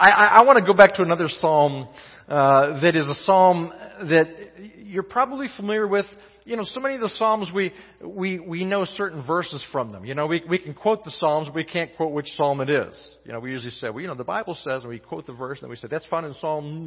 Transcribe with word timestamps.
I, 0.00 0.08
I, 0.08 0.26
I 0.38 0.42
want 0.44 0.58
to 0.58 0.64
go 0.64 0.72
back 0.72 0.94
to 0.94 1.02
another 1.02 1.28
psalm 1.28 1.86
uh, 2.26 2.80
that 2.80 2.96
is 2.96 3.06
a 3.06 3.14
psalm 3.24 3.70
that 4.08 4.28
you're 4.78 5.02
probably 5.02 5.46
familiar 5.56 5.86
with 5.86 6.06
you 6.50 6.56
know, 6.56 6.64
so 6.64 6.80
many 6.80 6.96
of 6.96 7.00
the 7.00 7.10
Psalms 7.10 7.50
we, 7.54 7.72
we, 8.04 8.40
we 8.40 8.64
know 8.64 8.84
certain 8.84 9.24
verses 9.24 9.64
from 9.70 9.92
them. 9.92 10.04
You 10.04 10.16
know, 10.16 10.26
we, 10.26 10.42
we 10.48 10.58
can 10.58 10.74
quote 10.74 11.04
the 11.04 11.12
Psalms, 11.12 11.46
but 11.46 11.54
we 11.54 11.64
can't 11.64 11.94
quote 11.96 12.12
which 12.12 12.26
Psalm 12.36 12.60
it 12.60 12.68
is. 12.68 13.14
You 13.24 13.32
know, 13.32 13.38
we 13.38 13.52
usually 13.52 13.70
say, 13.70 13.88
well, 13.88 14.00
you 14.00 14.08
know, 14.08 14.16
the 14.16 14.24
Bible 14.24 14.54
says, 14.54 14.82
and 14.82 14.88
we 14.88 14.98
quote 14.98 15.26
the 15.26 15.32
verse, 15.32 15.60
and 15.60 15.70
we 15.70 15.76
say, 15.76 15.86
that's 15.88 16.06
found 16.06 16.26
in 16.26 16.34
Psalm, 16.40 16.86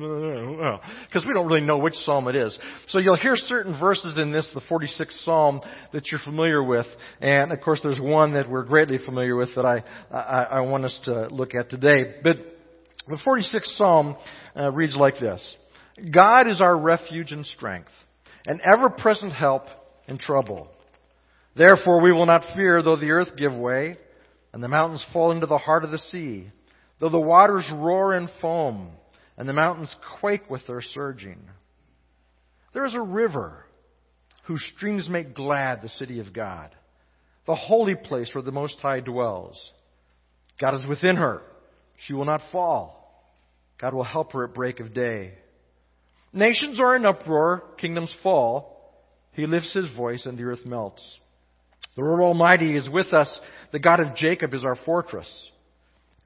because 1.08 1.26
we 1.26 1.34
don't 1.34 1.48
really 1.48 1.62
know 1.62 1.78
which 1.78 1.94
Psalm 1.94 2.28
it 2.28 2.36
is. 2.36 2.58
So 2.88 3.00
you'll 3.00 3.16
hear 3.16 3.38
certain 3.38 3.80
verses 3.80 4.18
in 4.18 4.34
this, 4.34 4.50
the 4.54 4.62
46th 4.62 5.24
Psalm, 5.24 5.62
that 5.94 6.12
you're 6.12 6.20
familiar 6.20 6.62
with. 6.62 6.88
And 7.22 7.54
of 7.54 7.62
course, 7.62 7.80
there's 7.82 8.02
one 8.02 8.34
that 8.34 8.50
we're 8.50 8.66
greatly 8.66 8.98
familiar 8.98 9.38
with 9.38 9.56
that 9.56 9.66
I, 9.66 9.84
I, 10.12 10.44
I 10.44 10.60
want 10.62 10.84
us 10.84 11.00
to 11.06 11.28
look 11.28 11.56
at 11.56 11.70
today. 11.70 12.16
But 12.22 12.53
the 13.08 13.18
46th 13.26 13.78
Psalm 13.78 14.16
uh, 14.56 14.72
reads 14.72 14.96
like 14.96 15.20
this. 15.20 15.56
God 16.12 16.48
is 16.48 16.62
our 16.62 16.78
refuge 16.78 17.32
and 17.32 17.46
strength 17.46 17.92
an 18.46 18.60
ever 18.62 18.90
present 18.90 19.34
help 19.34 19.64
in 20.08 20.18
trouble. 20.18 20.68
Therefore 21.56 22.02
we 22.02 22.12
will 22.12 22.26
not 22.26 22.44
fear 22.56 22.82
though 22.82 22.98
the 22.98 23.12
earth 23.12 23.38
give 23.38 23.54
way 23.54 23.98
and 24.52 24.62
the 24.62 24.68
mountains 24.68 25.06
fall 25.14 25.32
into 25.32 25.46
the 25.48 25.58
heart 25.58 25.84
of 25.84 25.92
the 25.92 25.98
sea, 25.98 26.52
though 27.00 27.10
the 27.10 27.20
waters 27.20 27.70
roar 27.74 28.14
and 28.14 28.30
foam 28.42 28.92
and 29.38 29.48
the 29.48 29.54
mountains 29.54 29.96
quake 30.20 30.50
with 30.50 30.66
their 30.68 30.82
surging. 30.82 31.40
There 32.74 32.86
is 32.86 32.96
a 32.96 33.02
river 33.02 33.66
whose 34.46 34.64
streams 34.76 35.08
make 35.08 35.34
glad 35.34 35.82
the 35.82 35.90
city 35.90 36.20
of 36.20 36.34
God, 36.34 36.70
the 37.48 37.56
holy 37.56 37.96
place 37.96 38.30
where 38.34 38.44
the 38.44 38.52
Most 38.52 38.80
High 38.80 39.00
dwells. 39.00 39.72
God 40.60 40.76
is 40.76 40.86
within 40.86 41.16
her. 41.16 41.42
She 41.98 42.14
will 42.14 42.26
not 42.26 42.42
fall. 42.52 43.00
God 43.80 43.94
will 43.94 44.04
help 44.04 44.34
her 44.34 44.46
at 44.46 44.54
break 44.54 44.80
of 44.80 44.94
day. 44.94 45.34
Nations 46.32 46.80
are 46.80 46.96
in 46.96 47.06
uproar, 47.06 47.64
kingdoms 47.78 48.14
fall. 48.24 48.74
He 49.34 49.46
lifts 49.46 49.74
his 49.74 49.96
voice 49.96 50.26
and 50.26 50.38
the 50.38 50.44
earth 50.44 50.66
melts. 50.66 51.04
The 51.96 52.02
Lord 52.02 52.22
Almighty 52.22 52.76
is 52.76 52.90
with 52.90 53.14
us. 53.14 53.40
The 53.72 53.80
God 53.80 54.00
of 54.00 54.16
Jacob 54.16 54.54
is 54.54 54.64
our 54.64 54.76
fortress. 54.76 55.28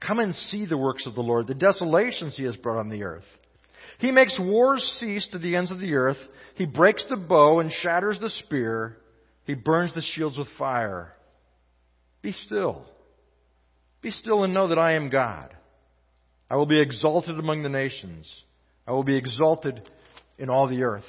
Come 0.00 0.18
and 0.18 0.34
see 0.34 0.64
the 0.64 0.78
works 0.78 1.06
of 1.06 1.14
the 1.14 1.22
Lord, 1.22 1.46
the 1.46 1.54
desolations 1.54 2.36
he 2.36 2.44
has 2.44 2.56
brought 2.56 2.78
on 2.78 2.88
the 2.88 3.02
earth. 3.02 3.24
He 3.98 4.12
makes 4.12 4.38
wars 4.40 4.96
cease 5.00 5.28
to 5.32 5.38
the 5.38 5.56
ends 5.56 5.72
of 5.72 5.80
the 5.80 5.94
earth. 5.94 6.18
He 6.54 6.66
breaks 6.66 7.04
the 7.08 7.16
bow 7.16 7.60
and 7.60 7.70
shatters 7.70 8.18
the 8.20 8.30
spear. 8.30 8.96
He 9.44 9.54
burns 9.54 9.94
the 9.94 10.02
shields 10.02 10.38
with 10.38 10.48
fire. 10.56 11.12
Be 12.22 12.32
still. 12.32 12.84
Be 14.00 14.10
still 14.10 14.44
and 14.44 14.54
know 14.54 14.68
that 14.68 14.78
I 14.78 14.92
am 14.92 15.10
God. 15.10 15.54
I 16.50 16.56
will 16.56 16.66
be 16.66 16.80
exalted 16.80 17.38
among 17.38 17.62
the 17.62 17.68
nations. 17.68 18.26
I 18.86 18.92
will 18.92 19.04
be 19.04 19.16
exalted 19.16 19.88
in 20.38 20.48
all 20.50 20.66
the 20.66 20.82
earth. 20.82 21.04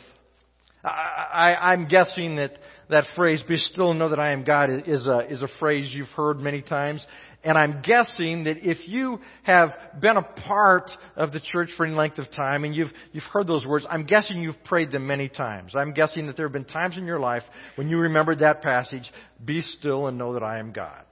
I, 0.84 1.74
am 1.74 1.88
guessing 1.88 2.36
that 2.36 2.58
that 2.90 3.04
phrase, 3.16 3.44
be 3.48 3.58
still 3.58 3.92
and 3.92 4.00
know 4.00 4.10
that 4.10 4.20
I 4.20 4.32
am 4.32 4.44
God, 4.44 4.70
is 4.88 5.06
a, 5.08 5.30
is 5.30 5.42
a 5.42 5.48
phrase 5.60 5.92
you've 5.94 6.08
heard 6.10 6.40
many 6.40 6.62
times. 6.62 7.06
And 7.44 7.58
I'm 7.58 7.82
guessing 7.82 8.46
that 8.46 8.58
if 8.58 8.88
you 8.88 9.20
have 9.44 9.70
been 10.02 10.18
a 10.18 10.22
part 10.22 10.90
of 11.16 11.32
the 11.32 11.40
church 11.40 11.70
for 11.78 11.86
any 11.86 11.96
length 11.96 12.18
of 12.18 12.32
time 12.32 12.64
and 12.64 12.74
you've, 12.74 12.92
you've 13.12 13.24
heard 13.32 13.48
those 13.48 13.66
words, 13.66 13.86
I'm 13.90 14.06
guessing 14.06 14.42
you've 14.42 14.64
prayed 14.66 14.92
them 14.92 15.06
many 15.06 15.30
times. 15.30 15.74
I'm 15.76 15.94
guessing 15.94 16.28
that 16.28 16.38
there 16.38 16.48
have 16.48 16.54
been 16.54 16.66
times 16.66 16.98
in 16.98 17.06
your 17.06 17.20
life 17.20 17.44
when 17.76 17.88
you 17.88 17.98
remembered 17.98 18.40
that 18.40 18.62
passage, 18.62 19.10
be 19.44 19.62
still 19.62 20.08
and 20.08 20.18
know 20.18 20.34
that 20.34 20.44
I 20.44 20.60
am 20.60 20.72
God. 20.72 21.04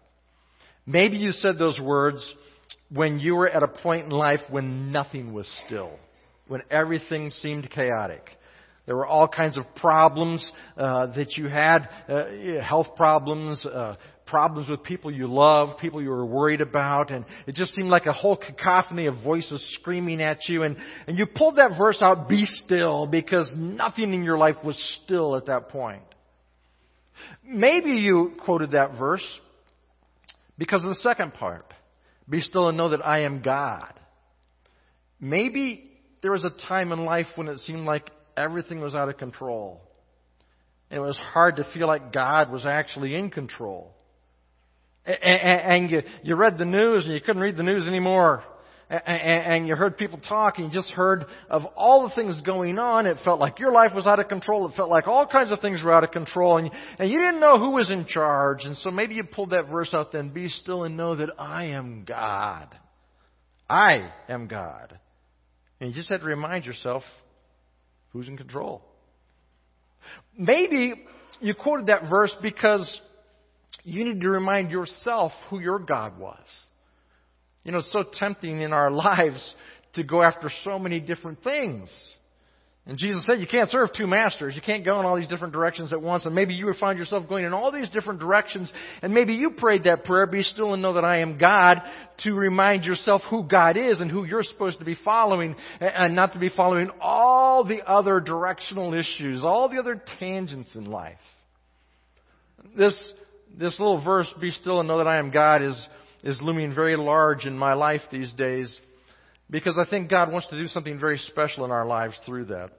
Maybe 0.85 1.17
you 1.17 1.31
said 1.31 1.57
those 1.57 1.79
words 1.79 2.25
when 2.89 3.19
you 3.19 3.35
were 3.35 3.49
at 3.49 3.63
a 3.63 3.67
point 3.67 4.05
in 4.05 4.11
life 4.11 4.39
when 4.49 4.91
nothing 4.91 5.33
was 5.33 5.47
still 5.65 5.91
when 6.47 6.61
everything 6.69 7.29
seemed 7.29 7.69
chaotic. 7.69 8.23
There 8.85 8.95
were 8.95 9.05
all 9.05 9.27
kinds 9.27 9.57
of 9.57 9.63
problems 9.75 10.49
uh, 10.77 11.07
that 11.07 11.35
you 11.35 11.47
had, 11.47 11.89
uh, 12.07 12.61
health 12.61 12.87
problems, 12.95 13.65
uh, 13.65 13.95
problems 14.25 14.69
with 14.69 14.83
people 14.83 15.11
you 15.11 15.27
loved, 15.27 15.79
people 15.79 16.01
you 16.01 16.09
were 16.09 16.25
worried 16.25 16.61
about, 16.61 17.11
and 17.11 17.25
it 17.47 17.55
just 17.55 17.73
seemed 17.75 17.89
like 17.89 18.05
a 18.05 18.13
whole 18.13 18.37
cacophony 18.37 19.07
of 19.07 19.15
voices 19.23 19.61
screaming 19.79 20.21
at 20.21 20.47
you. 20.47 20.63
And, 20.63 20.77
and 21.05 21.17
you 21.17 21.25
pulled 21.25 21.57
that 21.57 21.77
verse 21.77 22.01
out, 22.01 22.29
be 22.29 22.45
still, 22.45 23.07
because 23.07 23.51
nothing 23.57 24.13
in 24.13 24.23
your 24.23 24.37
life 24.37 24.55
was 24.63 24.77
still 25.03 25.35
at 25.35 25.47
that 25.47 25.69
point. 25.69 26.03
Maybe 27.45 27.91
you 27.91 28.33
quoted 28.45 28.71
that 28.71 28.97
verse 28.97 29.25
because 30.57 30.83
of 30.83 30.89
the 30.89 30.95
second 30.95 31.33
part. 31.33 31.66
Be 32.29 32.41
still 32.41 32.67
and 32.67 32.77
know 32.77 32.89
that 32.89 33.05
I 33.05 33.21
am 33.21 33.41
God. 33.41 33.93
Maybe 35.19 35.89
there 36.21 36.31
was 36.31 36.45
a 36.45 36.51
time 36.67 36.91
in 36.91 37.05
life 37.05 37.27
when 37.35 37.47
it 37.47 37.59
seemed 37.59 37.85
like 37.85 38.09
everything 38.35 38.81
was 38.81 38.95
out 38.95 39.09
of 39.09 39.17
control. 39.17 39.81
And 40.89 40.99
it 40.99 41.01
was 41.01 41.17
hard 41.17 41.57
to 41.57 41.65
feel 41.73 41.87
like 41.87 42.13
God 42.13 42.51
was 42.51 42.65
actually 42.65 43.15
in 43.15 43.29
control. 43.29 43.93
And 45.05 45.89
you, 45.89 46.01
you 46.23 46.35
read 46.35 46.57
the 46.57 46.65
news 46.65 47.05
and 47.05 47.13
you 47.13 47.21
couldn't 47.21 47.41
read 47.41 47.55
the 47.55 47.63
news 47.63 47.87
anymore. 47.87 48.43
And 48.89 49.67
you 49.67 49.75
heard 49.75 49.97
people 49.97 50.17
talk 50.17 50.57
and 50.57 50.67
you 50.67 50.73
just 50.73 50.91
heard 50.91 51.25
of 51.49 51.63
all 51.75 52.07
the 52.07 52.15
things 52.15 52.39
going 52.41 52.79
on. 52.79 53.05
It 53.05 53.17
felt 53.25 53.37
like 53.37 53.59
your 53.59 53.73
life 53.73 53.91
was 53.93 54.07
out 54.07 54.19
of 54.19 54.29
control. 54.29 54.65
It 54.69 54.75
felt 54.77 54.89
like 54.89 55.07
all 55.07 55.27
kinds 55.27 55.51
of 55.51 55.59
things 55.59 55.83
were 55.83 55.91
out 55.91 56.05
of 56.05 56.11
control. 56.11 56.57
And, 56.57 56.71
and 56.97 57.09
you 57.09 57.19
didn't 57.19 57.41
know 57.41 57.57
who 57.57 57.71
was 57.71 57.91
in 57.91 58.05
charge. 58.05 58.59
And 58.63 58.77
so 58.77 58.89
maybe 58.89 59.15
you 59.15 59.25
pulled 59.25 59.49
that 59.49 59.67
verse 59.69 59.93
out 59.93 60.13
then, 60.13 60.29
be 60.29 60.47
still 60.47 60.85
and 60.85 60.95
know 60.95 61.17
that 61.17 61.31
I 61.37 61.65
am 61.65 62.05
God. 62.07 62.73
I 63.69 64.09
am 64.29 64.47
God. 64.47 64.97
And 65.81 65.89
you 65.89 65.95
just 65.95 66.09
had 66.09 66.21
to 66.21 66.25
remind 66.25 66.63
yourself 66.63 67.03
who's 68.13 68.29
in 68.29 68.37
control. 68.37 68.81
Maybe 70.37 70.93
you 71.41 71.53
quoted 71.55 71.87
that 71.87 72.09
verse 72.09 72.33
because 72.41 73.01
you 73.83 74.05
need 74.05 74.21
to 74.21 74.29
remind 74.29 74.71
yourself 74.71 75.33
who 75.49 75.59
your 75.59 75.79
God 75.79 76.17
was. 76.17 76.66
You 77.67 77.73
know, 77.73 77.79
it's 77.79 77.91
so 77.91 78.03
tempting 78.13 78.61
in 78.61 78.71
our 78.71 78.89
lives 78.91 79.53
to 79.93 80.03
go 80.03 80.23
after 80.23 80.49
so 80.63 80.79
many 80.79 81.01
different 81.01 81.43
things. 81.43 81.93
And 82.85 82.97
Jesus 82.97 83.25
said 83.25 83.41
you 83.41 83.47
can't 83.47 83.69
serve 83.69 83.89
two 83.93 84.07
masters. 84.07 84.55
You 84.55 84.61
can't 84.61 84.85
go 84.85 84.97
in 85.01 85.05
all 85.05 85.17
these 85.17 85.27
different 85.27 85.53
directions 85.53 85.91
at 85.91 86.01
once. 86.01 86.25
And 86.25 86.33
maybe 86.33 86.53
you 86.53 86.67
would 86.67 86.77
find 86.77 86.97
yourself 86.97 87.27
going 87.27 87.43
in 87.43 87.53
all 87.53 87.69
these 87.69 87.89
different 87.89 88.21
directions. 88.21 88.71
And 89.01 89.13
maybe 89.13 89.33
you 89.33 89.49
prayed 89.49 89.83
that 89.83 90.05
prayer, 90.05 90.25
be 90.25 90.43
still 90.43 90.71
and 90.71 90.81
know 90.81 90.93
that 90.93 91.03
I 91.03 91.17
am 91.17 91.37
God, 91.37 91.81
to 92.19 92.31
remind 92.31 92.85
yourself 92.85 93.21
who 93.29 93.43
God 93.43 93.75
is 93.75 93.99
and 93.99 94.09
who 94.09 94.23
you're 94.23 94.43
supposed 94.43 94.79
to 94.79 94.85
be 94.85 94.95
following 95.03 95.53
and 95.81 96.15
not 96.15 96.31
to 96.33 96.39
be 96.39 96.47
following 96.47 96.89
all 97.01 97.65
the 97.65 97.81
other 97.85 98.21
directional 98.21 98.93
issues, 98.93 99.43
all 99.43 99.67
the 99.67 99.79
other 99.79 100.01
tangents 100.19 100.73
in 100.75 100.85
life. 100.85 101.19
This, 102.77 102.93
this 103.59 103.77
little 103.77 104.01
verse, 104.01 104.33
be 104.39 104.51
still 104.51 104.79
and 104.79 104.87
know 104.87 104.99
that 104.99 105.07
I 105.07 105.17
am 105.17 105.31
God, 105.31 105.61
is, 105.61 105.87
is 106.23 106.39
looming 106.41 106.73
very 106.73 106.97
large 106.97 107.45
in 107.45 107.57
my 107.57 107.73
life 107.73 108.01
these 108.11 108.31
days. 108.33 108.79
Because 109.49 109.77
I 109.77 109.89
think 109.89 110.09
God 110.09 110.31
wants 110.31 110.47
to 110.47 110.59
do 110.59 110.67
something 110.67 110.99
very 110.99 111.17
special 111.17 111.63
in 111.65 111.71
our 111.71 111.85
lives 111.85 112.19
through 112.25 112.45
that. 112.45 112.71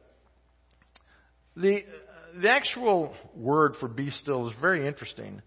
The, 1.57 1.83
the 2.41 2.51
actual 2.51 3.15
word 3.35 3.75
for 3.81 3.89
be 3.89 4.11
still 4.11 4.49
is 4.49 4.55
very 4.61 4.87
interesting. 4.87 5.43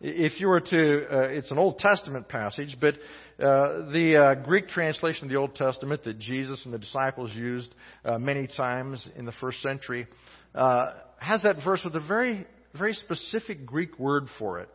If 0.00 0.40
you 0.40 0.48
were 0.48 0.60
to, 0.60 1.06
uh, 1.10 1.20
it's 1.28 1.50
an 1.50 1.58
Old 1.58 1.78
Testament 1.78 2.28
passage, 2.28 2.76
but 2.80 2.94
uh, 2.94 3.90
the 3.90 4.16
uh, 4.16 4.44
Greek 4.44 4.68
translation 4.68 5.24
of 5.24 5.30
the 5.30 5.36
Old 5.36 5.54
Testament 5.54 6.04
that 6.04 6.18
Jesus 6.18 6.64
and 6.64 6.74
the 6.74 6.78
disciples 6.78 7.32
used 7.34 7.74
uh, 8.04 8.18
many 8.18 8.46
times 8.46 9.08
in 9.16 9.24
the 9.24 9.32
first 9.40 9.60
century 9.62 10.06
uh, 10.54 10.92
has 11.18 11.42
that 11.42 11.56
verse 11.64 11.80
with 11.84 11.96
a 11.96 12.06
very, 12.06 12.46
very 12.76 12.92
specific 12.92 13.64
Greek 13.64 13.98
word 13.98 14.26
for 14.38 14.60
it. 14.60 14.68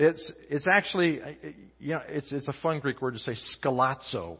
It's, 0.00 0.32
it's 0.48 0.66
actually, 0.66 1.20
you 1.78 1.92
know, 1.92 2.00
it's, 2.08 2.32
it's 2.32 2.48
a 2.48 2.54
fun 2.62 2.80
Greek 2.80 3.02
word 3.02 3.12
to 3.12 3.18
say 3.18 3.34
scalazzo. 3.62 4.38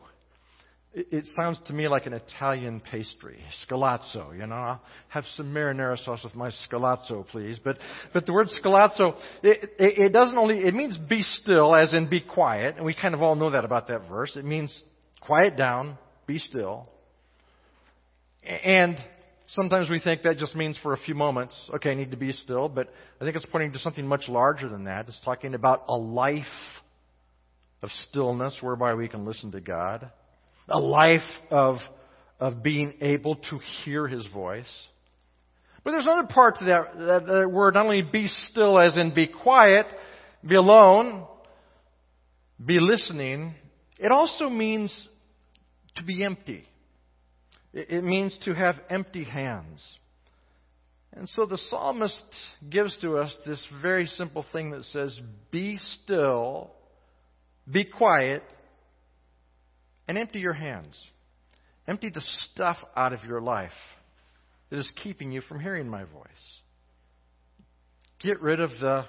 It 0.94 1.28
sounds 1.37 1.61
to 1.67 1.75
me 1.75 1.87
like 1.87 2.06
an 2.06 2.14
Italian 2.14 2.81
pastry, 2.81 3.38
scalazzo. 3.69 4.32
You 4.37 4.46
know, 4.46 4.55
I'll 4.55 4.81
have 5.08 5.25
some 5.37 5.52
marinara 5.52 6.02
sauce 6.02 6.23
with 6.25 6.35
my 6.35 6.50
scalazzo, 6.67 7.29
please. 7.29 7.61
But 7.62 7.76
but 8.14 8.25
the 8.25 8.32
word 8.32 8.49
scalazzo, 8.49 9.14
it, 9.43 9.70
it, 9.79 9.99
it 9.99 10.12
doesn't 10.14 10.37
only 10.37 10.61
it 10.61 10.75
means 10.75 10.96
be 10.96 11.20
still, 11.20 11.76
as 11.76 11.93
in 11.93 12.08
be 12.08 12.23
quiet, 12.23 12.76
and 12.76 12.85
we 12.87 12.94
kind 12.94 13.14
of 13.14 13.20
all 13.20 13.37
know 13.37 13.50
that 13.50 13.67
about 13.67 13.87
that 13.88 14.08
verse. 14.08 14.37
It 14.37 14.46
means 14.46 14.82
quiet 15.20 15.58
down, 15.58 15.99
be 16.26 16.38
still. 16.38 16.88
And 18.43 18.96
sometimes 19.55 19.91
we 19.91 20.00
think 20.00 20.23
that 20.23 20.37
just 20.37 20.55
means 20.55 20.79
for 20.82 20.93
a 20.93 20.99
few 20.99 21.14
moments, 21.14 21.70
okay, 21.75 21.91
I 21.91 21.94
need 21.94 22.11
to 22.11 22.17
be 22.17 22.32
still. 22.32 22.69
But 22.69 22.93
I 23.20 23.25
think 23.25 23.37
it's 23.37 23.47
pointing 23.47 23.73
to 23.73 23.79
something 23.79 24.06
much 24.06 24.29
larger 24.29 24.69
than 24.69 24.85
that. 24.85 25.08
It's 25.08 25.20
talking 25.25 25.55
about 25.55 25.85
a 25.88 25.97
life 25.97 26.44
of 27.82 27.91
stillness 28.08 28.58
whereby 28.61 28.94
we 28.94 29.08
can 29.08 29.25
listen 29.25 29.52
to 29.52 29.61
God 29.61 30.11
a 30.70 30.79
life 30.79 31.20
of, 31.50 31.76
of 32.38 32.62
being 32.62 32.94
able 33.00 33.37
to 33.37 33.58
hear 33.85 34.06
His 34.06 34.26
voice. 34.29 34.70
But 35.82 35.93
there's 35.93 36.06
another 36.06 36.29
part 36.29 36.58
to 36.58 36.64
that, 36.67 36.99
that, 36.99 37.26
that 37.26 37.50
word, 37.50 37.75
not 37.75 37.85
only 37.85 38.02
be 38.02 38.29
still 38.50 38.79
as 38.79 38.97
in 38.97 39.14
be 39.14 39.26
quiet, 39.26 39.87
be 40.47 40.55
alone, 40.55 41.26
be 42.64 42.79
listening, 42.79 43.55
it 43.99 44.12
also 44.12 44.49
means 44.49 44.94
to 45.97 46.05
be 46.05 46.23
empty. 46.23 46.64
It 47.72 48.02
means 48.02 48.37
to 48.44 48.55
have 48.55 48.76
empty 48.88 49.25
hands. 49.25 49.84
And 51.12 51.28
so 51.28 51.44
the 51.44 51.58
psalmist 51.58 52.25
gives 52.69 52.96
to 52.99 53.19
us 53.19 53.34
this 53.46 53.64
very 53.82 54.06
simple 54.06 54.44
thing 54.52 54.70
that 54.70 54.84
says, 54.87 55.19
Be 55.50 55.76
still, 55.76 56.70
be 57.70 57.84
quiet, 57.84 58.43
and 60.08 60.19
empty 60.19 60.40
your 60.40 60.52
hands. 60.52 61.00
Empty 61.87 62.11
the 62.11 62.20
stuff 62.20 62.76
out 62.96 63.12
of 63.12 63.25
your 63.25 63.40
life 63.40 63.70
that 64.70 64.78
is 64.78 64.90
keeping 65.02 65.32
you 65.32 65.40
from 65.40 65.61
hearing 65.61 65.88
my 65.88 66.05
voice. 66.05 66.61
Get 68.20 68.40
rid 68.40 68.61
of 68.61 68.70
the 68.81 69.06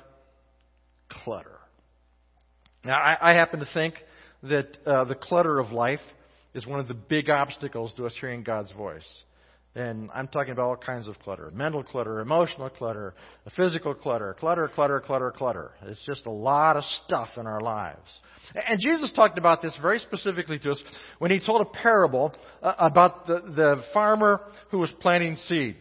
clutter. 1.09 1.59
Now, 2.83 2.95
I, 2.95 3.31
I 3.31 3.33
happen 3.33 3.59
to 3.59 3.67
think 3.73 3.95
that 4.43 4.77
uh, 4.87 5.03
the 5.03 5.15
clutter 5.15 5.59
of 5.59 5.71
life 5.71 5.99
is 6.53 6.65
one 6.65 6.79
of 6.79 6.87
the 6.87 6.93
big 6.93 7.29
obstacles 7.29 7.93
to 7.95 8.05
us 8.05 8.15
hearing 8.19 8.43
God's 8.43 8.71
voice. 8.71 9.07
And 9.73 10.09
I'm 10.13 10.27
talking 10.27 10.51
about 10.51 10.63
all 10.63 10.75
kinds 10.75 11.07
of 11.07 11.17
clutter 11.19 11.49
mental 11.53 11.81
clutter, 11.81 12.19
emotional 12.19 12.69
clutter, 12.69 13.13
physical 13.55 13.93
clutter, 13.93 14.35
clutter, 14.37 14.67
clutter, 14.67 14.99
clutter, 14.99 15.31
clutter. 15.31 15.71
It's 15.83 16.05
just 16.05 16.25
a 16.25 16.31
lot 16.31 16.75
of 16.75 16.83
stuff 17.05 17.29
in 17.37 17.47
our 17.47 17.61
lives. 17.61 18.09
And 18.53 18.79
Jesus 18.81 19.13
talked 19.15 19.37
about 19.37 19.61
this 19.61 19.77
very 19.81 19.99
specifically 19.99 20.59
to 20.59 20.71
us 20.71 20.83
when 21.19 21.31
he 21.31 21.39
told 21.39 21.61
a 21.61 21.69
parable 21.81 22.33
uh, 22.61 22.73
about 22.79 23.27
the, 23.27 23.41
the 23.55 23.83
farmer 23.93 24.41
who 24.71 24.79
was 24.79 24.91
planting 24.99 25.37
seed. 25.37 25.77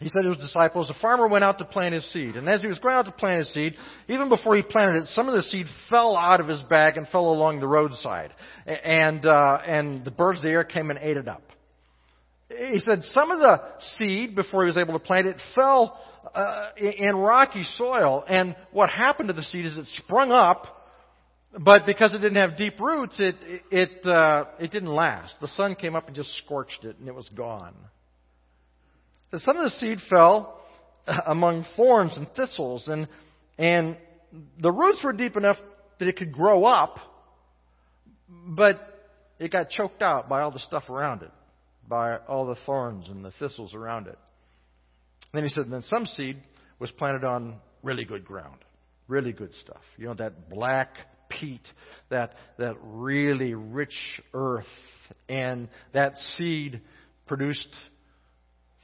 He 0.00 0.08
said 0.08 0.22
to 0.22 0.30
his 0.30 0.38
disciples, 0.38 0.88
a 0.88 0.98
farmer 1.00 1.28
went 1.28 1.44
out 1.44 1.58
to 1.58 1.66
plant 1.66 1.92
his 1.92 2.10
seed. 2.10 2.36
And 2.36 2.48
as 2.48 2.62
he 2.62 2.66
was 2.66 2.78
going 2.78 2.94
out 2.94 3.04
to 3.04 3.12
plant 3.12 3.40
his 3.40 3.52
seed, 3.52 3.74
even 4.08 4.30
before 4.30 4.56
he 4.56 4.62
planted 4.62 5.02
it, 5.02 5.08
some 5.08 5.28
of 5.28 5.34
the 5.34 5.42
seed 5.42 5.66
fell 5.90 6.16
out 6.16 6.40
of 6.40 6.48
his 6.48 6.60
bag 6.62 6.96
and 6.96 7.06
fell 7.08 7.28
along 7.28 7.60
the 7.60 7.66
roadside. 7.66 8.32
And, 8.66 9.26
uh, 9.26 9.58
and 9.66 10.02
the 10.02 10.10
birds 10.10 10.38
of 10.38 10.44
the 10.44 10.48
air 10.48 10.64
came 10.64 10.88
and 10.88 10.98
ate 11.02 11.18
it 11.18 11.28
up. 11.28 11.42
He 12.48 12.78
said 12.78 13.02
some 13.12 13.30
of 13.30 13.40
the 13.40 13.60
seed, 13.98 14.34
before 14.34 14.64
he 14.64 14.68
was 14.68 14.78
able 14.78 14.94
to 14.94 14.98
plant 14.98 15.26
it, 15.26 15.36
fell 15.54 16.00
uh, 16.34 16.68
in 16.78 17.14
rocky 17.16 17.62
soil. 17.76 18.24
And 18.26 18.56
what 18.72 18.88
happened 18.88 19.28
to 19.28 19.34
the 19.34 19.42
seed 19.42 19.66
is 19.66 19.76
it 19.76 19.84
sprung 19.98 20.32
up, 20.32 20.64
but 21.58 21.84
because 21.84 22.14
it 22.14 22.18
didn't 22.18 22.36
have 22.36 22.56
deep 22.56 22.80
roots, 22.80 23.20
it, 23.20 23.36
it, 23.70 24.06
uh, 24.06 24.44
it 24.58 24.70
didn't 24.70 24.88
last. 24.94 25.34
The 25.42 25.48
sun 25.48 25.74
came 25.74 25.94
up 25.94 26.06
and 26.06 26.16
just 26.16 26.34
scorched 26.38 26.84
it, 26.84 26.96
and 26.98 27.06
it 27.06 27.14
was 27.14 27.28
gone 27.34 27.74
that 29.30 29.40
some 29.40 29.56
of 29.56 29.64
the 29.64 29.70
seed 29.70 29.98
fell 30.08 30.60
uh, 31.06 31.20
among 31.26 31.64
thorns 31.76 32.16
and 32.16 32.28
thistles, 32.34 32.88
and, 32.88 33.08
and 33.58 33.96
the 34.60 34.70
roots 34.70 35.00
were 35.02 35.12
deep 35.12 35.36
enough 35.36 35.56
that 35.98 36.08
it 36.08 36.16
could 36.16 36.32
grow 36.32 36.64
up, 36.64 36.98
but 38.28 38.80
it 39.38 39.50
got 39.50 39.70
choked 39.70 40.02
out 40.02 40.28
by 40.28 40.42
all 40.42 40.50
the 40.50 40.60
stuff 40.60 40.88
around 40.88 41.22
it, 41.22 41.30
by 41.88 42.16
all 42.16 42.46
the 42.46 42.56
thorns 42.66 43.08
and 43.08 43.24
the 43.24 43.32
thistles 43.38 43.74
around 43.74 44.06
it. 44.06 44.18
And 45.32 45.38
then 45.38 45.44
he 45.44 45.50
said, 45.50 45.64
then 45.70 45.82
some 45.82 46.06
seed 46.06 46.36
was 46.78 46.90
planted 46.92 47.24
on 47.24 47.56
really 47.82 48.04
good 48.04 48.24
ground, 48.24 48.58
really 49.08 49.32
good 49.32 49.54
stuff. 49.60 49.82
You 49.96 50.06
know, 50.06 50.14
that 50.14 50.50
black 50.50 50.94
peat, 51.28 51.66
that, 52.08 52.34
that 52.58 52.74
really 52.82 53.54
rich 53.54 53.94
earth, 54.34 54.64
and 55.28 55.68
that 55.94 56.16
seed 56.36 56.80
produced 57.26 57.74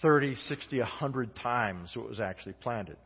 30, 0.03 0.35
60, 0.35 0.79
100 0.79 1.37
times 1.37 1.91
what 1.95 2.09
was 2.09 2.21
actually 2.21 2.55
planted. 2.55 2.97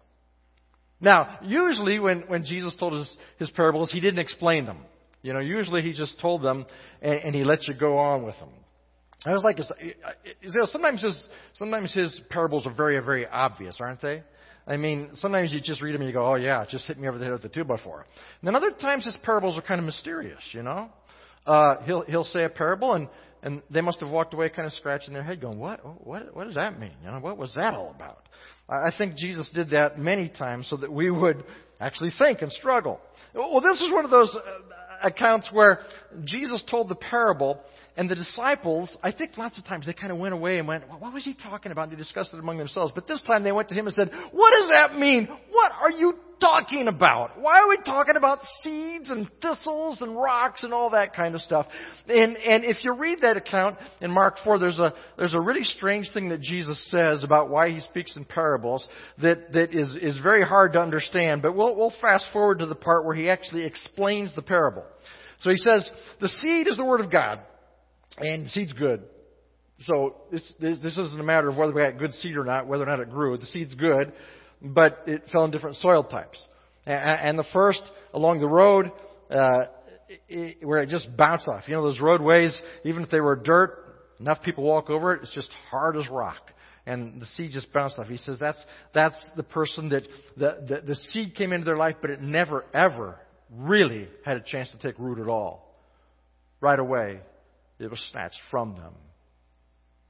Now, 1.01 1.39
usually 1.43 1.99
when, 1.99 2.21
when 2.23 2.45
Jesus 2.45 2.77
told 2.79 2.93
his, 2.93 3.17
his 3.39 3.51
parables, 3.51 3.91
he 3.91 4.01
didn't 4.01 4.19
explain 4.19 4.67
them. 4.67 4.79
You 5.23 5.33
know, 5.33 5.41
usually 5.41 5.83
he 5.83 5.93
just 5.93 6.21
told 6.21 6.43
them 6.43 6.67
and, 7.01 7.15
and 7.15 7.35
he 7.35 7.45
lets 7.45 7.67
you 7.69 7.75
go 7.75 7.99
on 7.99 8.25
with 8.25 8.39
them. 8.39 8.51
I 9.25 9.33
was 9.33 9.45
like, 9.45 9.59
you 9.59 9.95
know, 10.55 10.65
sometimes 10.65 11.03
his, 11.03 11.19
sometimes 11.55 11.93
his 11.93 12.19
parables 12.31 12.67
are 12.67 12.73
very, 12.73 12.99
very 13.05 13.27
obvious, 13.27 13.77
aren't 13.79 14.01
they? 14.01 14.23
I 14.67 14.77
mean, 14.77 15.11
sometimes 15.15 15.53
you 15.53 15.61
just 15.61 15.83
read 15.83 15.95
them 15.95 16.03
and 16.03 16.09
you 16.09 16.15
go, 16.15 16.25
oh 16.25 16.37
yeah, 16.37 16.65
just 16.71 16.87
hit 16.87 16.99
me 16.99 17.07
over 17.09 17.19
the 17.19 17.25
head 17.25 17.33
with 17.33 17.45
a 17.45 17.49
two 17.49 17.65
by 17.65 17.77
four. 17.83 18.01
And 18.41 18.47
then 18.47 18.57
other 18.57 18.71
times 18.71 19.05
his 19.05 19.17
parables 19.23 19.59
are 19.59 19.63
kind 19.63 19.79
of 19.79 19.85
mysterious, 19.85 20.41
you 20.53 20.63
know? 20.63 20.89
Uh, 21.47 21.83
he'll, 21.85 22.03
he'll 22.03 22.25
say 22.25 22.45
a 22.45 22.49
parable 22.49 22.95
and, 22.95 23.09
and 23.43 23.63
they 23.71 23.81
must 23.81 24.01
have 24.01 24.11
walked 24.11 24.35
away 24.35 24.49
kind 24.49 24.67
of 24.67 24.73
scratching 24.75 25.15
their 25.15 25.23
head, 25.23 25.41
going, 25.41 25.59
"What? 25.59 25.81
What? 26.07 26.35
What 26.35 26.47
does 26.47 26.57
that 26.57 26.79
mean? 26.79 26.93
You 27.05 27.11
know, 27.11 27.21
what 27.21 27.39
was 27.39 27.53
that 27.55 27.75
all 27.75 27.91
about?" 27.95 28.27
I 28.69 28.93
think 28.97 29.17
Jesus 29.17 29.51
did 29.53 29.71
that 29.71 29.99
many 29.99 30.29
times 30.29 30.69
so 30.69 30.77
that 30.77 30.93
we 30.93 31.11
would 31.11 31.43
actually 31.81 32.13
think 32.19 32.43
and 32.43 32.53
struggle. 32.53 33.01
Well, 33.35 33.61
this 33.61 33.81
is 33.81 33.91
one 33.91 34.05
of 34.05 34.11
those 34.11 34.35
uh, 34.35 34.41
accounts 35.03 35.49
where 35.53 35.81
Jesus 36.25 36.65
told 36.71 36.89
the 36.89 36.95
parable, 36.95 37.61
and 37.97 38.09
the 38.09 38.15
disciples, 38.15 38.97
I 39.03 39.13
think 39.13 39.37
lots 39.37 39.59
of 39.59 39.65
times 39.65 39.87
they 39.87 39.93
kind 39.93 40.13
of 40.13 40.19
went 40.19 40.35
away 40.35 40.59
and 40.59 40.69
went, 40.69 40.85
What 40.89 41.13
was 41.13 41.25
he 41.25 41.35
talking 41.35 41.73
about? 41.73 41.85
And 41.85 41.93
they 41.93 41.97
discussed 41.97 42.33
it 42.33 42.39
among 42.39 42.59
themselves. 42.59 42.93
But 42.95 43.07
this 43.07 43.23
time 43.23 43.43
they 43.43 43.53
went 43.53 43.69
to 43.71 43.75
him 43.75 43.87
and 43.87 43.95
said, 43.95 44.11
What 44.33 44.53
does 44.61 44.71
that 44.71 44.99
mean? 44.99 45.27
What 45.51 45.73
are 45.81 45.91
you 45.91 46.15
talking 46.41 46.89
about? 46.89 47.39
Why 47.39 47.61
are 47.61 47.69
we 47.69 47.79
talking 47.85 48.17
about 48.17 48.39
seeds 48.63 49.11
and 49.11 49.31
thistles 49.41 50.01
and 50.01 50.17
rocks 50.17 50.65
and 50.65 50.73
all 50.73 50.91
that 50.91 51.15
kind 51.15 51.35
of 51.35 51.41
stuff? 51.43 51.67
And, 52.09 52.37
and 52.37 52.65
if 52.65 52.83
you 52.83 52.95
read 52.95 53.19
that 53.23 53.37
account 53.37 53.77
in 54.01 54.11
Mark 54.11 54.37
4, 54.43 54.59
there's 54.59 54.79
a, 54.79 54.93
there's 55.17 55.35
a 55.35 55.41
really 55.41 55.65
strange 55.65 56.11
thing 56.13 56.31
that 56.31 56.41
Jesus 56.41 56.83
says 56.91 57.23
about 57.23 57.51
why 57.51 57.71
he 57.71 57.81
speaks 57.81 58.17
in 58.17 58.25
parables 58.25 58.87
that, 59.23 59.53
that 59.53 59.75
is, 59.75 59.97
is 60.01 60.19
very 60.23 60.45
hard 60.45 60.73
to 60.73 60.81
understand. 60.81 61.43
But 61.43 61.55
we'll, 61.55 61.77
we'll 61.77 61.93
fast 62.01 62.27
forward 62.33 62.61
to 62.61 62.67
the 62.67 62.75
part 62.75 63.05
where 63.05 63.15
he 63.15 63.29
actually 63.29 63.65
explains 63.65 64.35
the 64.35 64.43
parable. 64.43 64.85
So 65.41 65.51
he 65.51 65.57
says, 65.57 65.91
the 66.21 66.29
seed 66.29 66.67
is 66.67 66.77
the 66.77 66.85
word 66.85 67.01
of 67.01 67.11
God, 67.11 67.41
and 68.19 68.51
seed's 68.51 68.73
good. 68.73 69.03
So 69.85 70.17
this, 70.31 70.43
this, 70.61 70.79
this 70.83 70.99
isn't 70.99 71.19
a 71.19 71.25
matter 71.25 71.49
of 71.49 71.57
whether 71.57 71.73
we 71.73 71.81
got 71.83 71.99
good 71.99 72.13
seed 72.15 72.37
or 72.37 72.45
not, 72.45 72.67
whether 72.67 72.83
or 72.83 72.87
not 72.87 73.01
it 73.01 73.11
grew. 73.11 73.39
The 73.39 73.47
seed's 73.47 73.75
good 73.75 74.13
but 74.63 75.05
it 75.07 75.25
fell 75.33 75.45
in 75.45 75.51
different 75.51 75.77
soil 75.77 76.05
types. 76.05 76.39
And 76.87 77.39
the 77.39 77.45
first 77.53 77.83
along 78.13 78.41
the 78.41 78.49
road, 78.49 78.91
uh, 79.31 79.67
it, 80.29 80.67
where 80.67 80.83
it 80.83 80.89
just 80.89 81.15
bounced 81.17 81.47
off. 81.49 81.65
You 81.69 81.75
know, 81.77 81.85
those 81.85 82.01
roadways, 82.01 82.57
even 82.85 83.03
if 83.03 83.11
they 83.11 83.21
were 83.21 83.37
dirt, 83.37 83.79
enough 84.19 84.43
people 84.43 84.65
walk 84.65 84.91
over 84.91 85.15
it, 85.15 85.23
it's 85.23 85.35
just 85.35 85.51
hard 85.71 85.97
as 85.97 86.09
rock. 86.09 86.51
And 86.87 87.21
the 87.21 87.27
seed 87.27 87.51
just 87.53 87.73
bounced 87.73 87.99
off. 87.99 88.09
He 88.09 88.17
says 88.17 88.39
that's, 88.41 88.63
that's 88.95 89.29
the 89.37 89.43
person 89.43 89.91
that 89.91 90.09
the, 90.37 90.65
the, 90.67 90.81
the 90.87 90.95
seed 90.97 91.35
came 91.37 91.53
into 91.53 91.65
their 91.65 91.77
life, 91.77 91.97
but 92.01 92.11
it 92.11 92.21
never, 92.21 92.65
ever 92.75 93.19
really 93.51 94.09
had 94.25 94.37
a 94.37 94.41
chance 94.41 94.71
to 94.71 94.79
take 94.79 94.99
root 94.99 95.19
at 95.19 95.29
all. 95.29 95.75
Right 96.61 96.79
away, 96.79 97.21
it 97.79 97.91
was 97.91 98.01
snatched 98.11 98.41
from 98.51 98.75
them. 98.75 98.95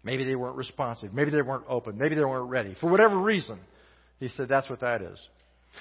Maybe 0.02 0.24
they 0.24 0.34
weren't 0.34 0.56
responsive. 0.56 1.12
Maybe 1.12 1.30
they 1.30 1.42
weren't 1.42 1.64
open. 1.68 1.98
Maybe 1.98 2.14
they 2.14 2.24
weren't 2.24 2.48
ready. 2.48 2.74
For 2.80 2.88
whatever 2.88 3.18
reason. 3.18 3.58
He 4.20 4.28
said 4.28 4.48
that's 4.48 4.70
what 4.70 4.80
that 4.80 5.02
is. 5.02 5.18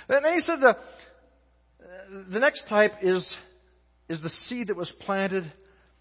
And 0.08 0.24
then 0.24 0.34
he 0.34 0.40
said 0.40 0.60
the, 0.60 0.76
the 2.32 2.40
next 2.40 2.68
type 2.68 2.94
is, 3.02 3.32
is 4.08 4.22
the 4.22 4.30
seed 4.48 4.68
that 4.68 4.78
was 4.78 4.92
planted 5.02 5.52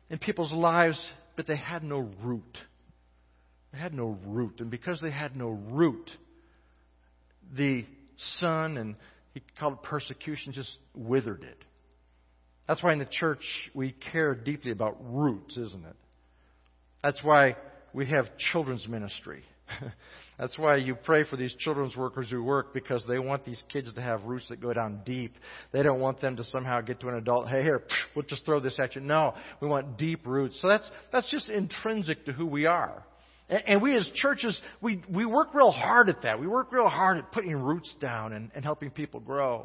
in 0.09 0.19
people's 0.19 0.53
lives, 0.53 0.99
but 1.37 1.47
they 1.47 1.57
had 1.57 1.83
no 1.83 2.09
root. 2.23 2.59
They 3.73 3.79
had 3.79 3.93
no 3.93 4.17
root. 4.25 4.61
And 4.61 4.71
because 4.71 5.01
they 5.01 5.11
had 5.11 5.37
no 5.37 5.49
root, 5.49 6.11
the 7.55 7.85
sun 8.39 8.77
and 8.79 8.95
he 9.35 9.43
called 9.59 9.75
it 9.75 9.83
persecution 9.83 10.53
just 10.53 10.79
withered 10.95 11.43
it. 11.43 11.59
That's 12.67 12.83
why 12.83 12.93
in 12.93 12.99
the 12.99 13.07
church 13.07 13.43
we 13.75 13.93
care 14.13 14.35
deeply 14.35 14.71
about 14.71 14.97
roots, 15.01 15.57
isn't 15.57 15.85
it? 15.85 15.97
That's 17.03 17.23
why 17.23 17.57
we 17.93 18.07
have 18.07 18.27
children's 18.53 18.87
ministry. 18.87 19.43
That's 20.39 20.57
why 20.57 20.77
you 20.77 20.95
pray 20.95 21.25
for 21.25 21.37
these 21.37 21.55
children's 21.59 21.97
workers 21.97 22.31
who 22.31 22.43
work 22.43 22.73
because 22.73 23.03
they 23.09 23.19
want 23.19 23.45
these 23.45 23.63
kids 23.73 23.93
to 23.93 24.01
have 24.01 24.23
roots 24.25 24.47
that 24.49 24.61
go 24.61 24.73
down 24.73 25.01
deep. 25.05 25.35
They 25.73 25.83
don't 25.83 26.01
want 26.01 26.21
them 26.21 26.37
to 26.37 26.45
somehow 26.45 26.81
get 26.81 27.01
to 27.01 27.09
an 27.09 27.17
adult, 27.17 27.49
hey, 27.49 27.63
here, 27.63 27.83
we'll 28.15 28.25
just 28.25 28.45
throw 28.45 28.61
this 28.61 28.79
at 28.79 28.95
you. 28.95 29.01
No, 29.01 29.35
we 29.61 29.69
want 29.69 29.99
deep 29.99 30.27
roots. 30.27 30.59
So 30.63 30.69
that's, 30.69 30.89
that's 31.13 31.31
just 31.31 31.49
intrinsic 31.49 32.25
to 32.27 32.33
who 32.33 32.47
we 32.47 32.67
are. 32.67 33.05
And, 33.49 33.81
we 33.81 33.97
as 33.97 34.09
churches, 34.15 34.61
we, 34.83 35.03
we 35.13 35.25
work 35.25 35.55
real 35.55 35.71
hard 35.71 36.11
at 36.11 36.23
that. 36.23 36.39
We 36.39 36.47
work 36.47 36.71
real 36.71 36.89
hard 36.89 37.17
at 37.17 37.33
putting 37.33 37.57
roots 37.57 37.95
down 37.99 38.35
and, 38.35 38.51
and 38.55 38.63
helping 38.63 38.91
people 38.91 39.21
grow. 39.21 39.65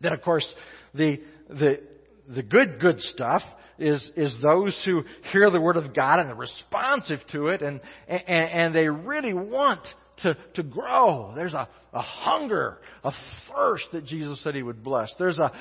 Then, 0.00 0.12
of 0.12 0.22
course, 0.22 0.46
the, 0.94 1.20
the, 1.48 1.80
the 2.28 2.42
good, 2.42 2.78
good 2.80 3.00
stuff 3.00 3.42
is, 3.78 4.08
is 4.16 4.36
those 4.42 4.80
who 4.84 5.02
hear 5.32 5.50
the 5.50 5.60
Word 5.60 5.76
of 5.76 5.94
God 5.94 6.20
and 6.20 6.30
are 6.30 6.34
responsive 6.34 7.20
to 7.32 7.48
it 7.48 7.62
and, 7.62 7.80
and, 8.08 8.22
and 8.28 8.74
they 8.74 8.88
really 8.88 9.34
want 9.34 9.86
to, 10.22 10.36
to 10.54 10.62
grow. 10.62 11.32
There's 11.34 11.54
a, 11.54 11.68
a 11.92 12.02
hunger, 12.02 12.78
a 13.04 13.12
thirst 13.48 13.86
that 13.92 14.04
Jesus 14.04 14.42
said 14.42 14.54
he 14.54 14.62
would 14.62 14.82
bless. 14.82 15.12
There's 15.18 15.38
a, 15.38 15.52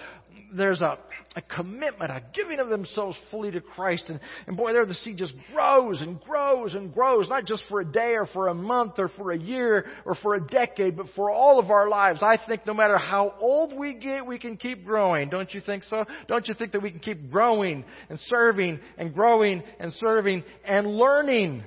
there's 0.56 0.82
a, 0.82 0.98
a 1.36 1.42
commitment, 1.42 2.12
a 2.12 2.24
giving 2.34 2.60
of 2.60 2.70
themselves 2.70 3.18
fully 3.30 3.52
to 3.52 3.62
Christ. 3.62 4.06
And, 4.10 4.20
and 4.48 4.58
boy, 4.58 4.74
there 4.74 4.86
the 4.86 4.94
seed 4.94 5.18
just 5.18 5.34
grows 5.54 6.02
and 6.02 6.20
grows 6.22 6.74
and 6.74 6.94
grows, 6.94 7.30
not 7.30 7.46
just 7.46 7.64
for 7.70 7.82
a 7.82 7.86
day 7.86 8.14
or 8.16 8.26
for 8.28 8.48
a 8.48 8.54
month 8.54 8.94
or 8.98 9.10
for 9.10 9.32
a 9.32 9.38
year 9.38 9.86
or 10.06 10.16
for 10.16 10.36
a 10.36 10.42
decade, 10.42 10.98
but 10.98 11.08
for 11.16 11.32
all 11.32 11.60
of 11.60 11.70
our 11.70 11.90
lives. 11.90 12.22
I 12.22 12.38
think 12.48 12.66
no 12.66 12.74
matter 12.74 12.98
how 12.98 13.34
old 13.40 13.78
we 13.78 13.94
get, 13.94 14.26
we 14.26 14.40
can 14.40 14.58
keep 14.58 14.86
growing. 14.86 15.30
Don't 15.30 15.54
you 15.54 15.62
think 15.62 15.84
so? 15.84 16.06
Don't 16.28 16.48
you 16.48 16.54
think 16.54 16.72
that 16.72 16.82
we 16.82 16.92
can 16.92 17.00
keep 17.00 17.30
growing 17.30 17.84
and 18.10 18.20
serving 18.22 18.80
and 18.98 19.14
growing 19.14 19.64
and 19.80 19.94
serving 19.94 20.44
and 20.66 20.88
learning 20.88 21.64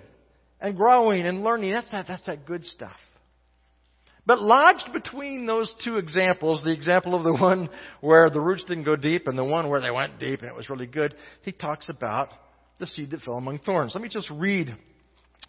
and 0.61 0.76
growing 0.76 1.26
and 1.26 1.43
learning? 1.43 1.73
That's 1.73 1.90
that, 1.90 2.07
that's 2.09 2.26
that 2.26 2.47
good 2.47 2.64
stuff. 2.64 2.97
But 4.26 4.43
lodged 4.43 4.93
between 4.93 5.47
those 5.47 5.73
two 5.83 5.97
examples, 5.97 6.62
the 6.62 6.71
example 6.71 7.14
of 7.14 7.25
the 7.25 7.33
one 7.40 7.69
where 8.00 8.31
the 8.31 8.40
roots 8.40 8.64
didn't 8.64 8.85
go 8.85 8.97
deep 8.97 9.26
and 9.26 9.37
the 9.37 9.45
one 9.45 9.69
where 9.69 9.81
they 9.81 9.90
went 9.90 10.19
deep 10.19 10.40
and 10.40 10.49
it 10.49 10.55
was 10.55 10.71
really 10.71 10.87
good, 10.87 11.14
he 11.43 11.52
talks 11.52 11.88
about 11.88 12.29
the 12.79 12.87
seed 12.87 13.11
that 13.11 13.21
fell 13.21 13.35
among 13.35 13.59
thorns. 13.59 13.93
Let 13.95 14.02
me 14.02 14.09
just 14.09 14.31
read 14.31 14.76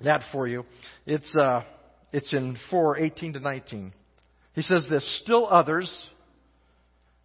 that 0.03 0.23
for 0.31 0.47
you. 0.47 0.65
It's, 1.05 1.35
uh, 1.35 1.61
it's 2.11 2.31
in 2.33 2.57
4, 2.69 2.97
18 2.99 3.33
to 3.33 3.39
19. 3.39 3.93
He 4.53 4.61
says 4.61 4.85
this, 4.89 5.21
Still 5.23 5.47
others, 5.49 5.89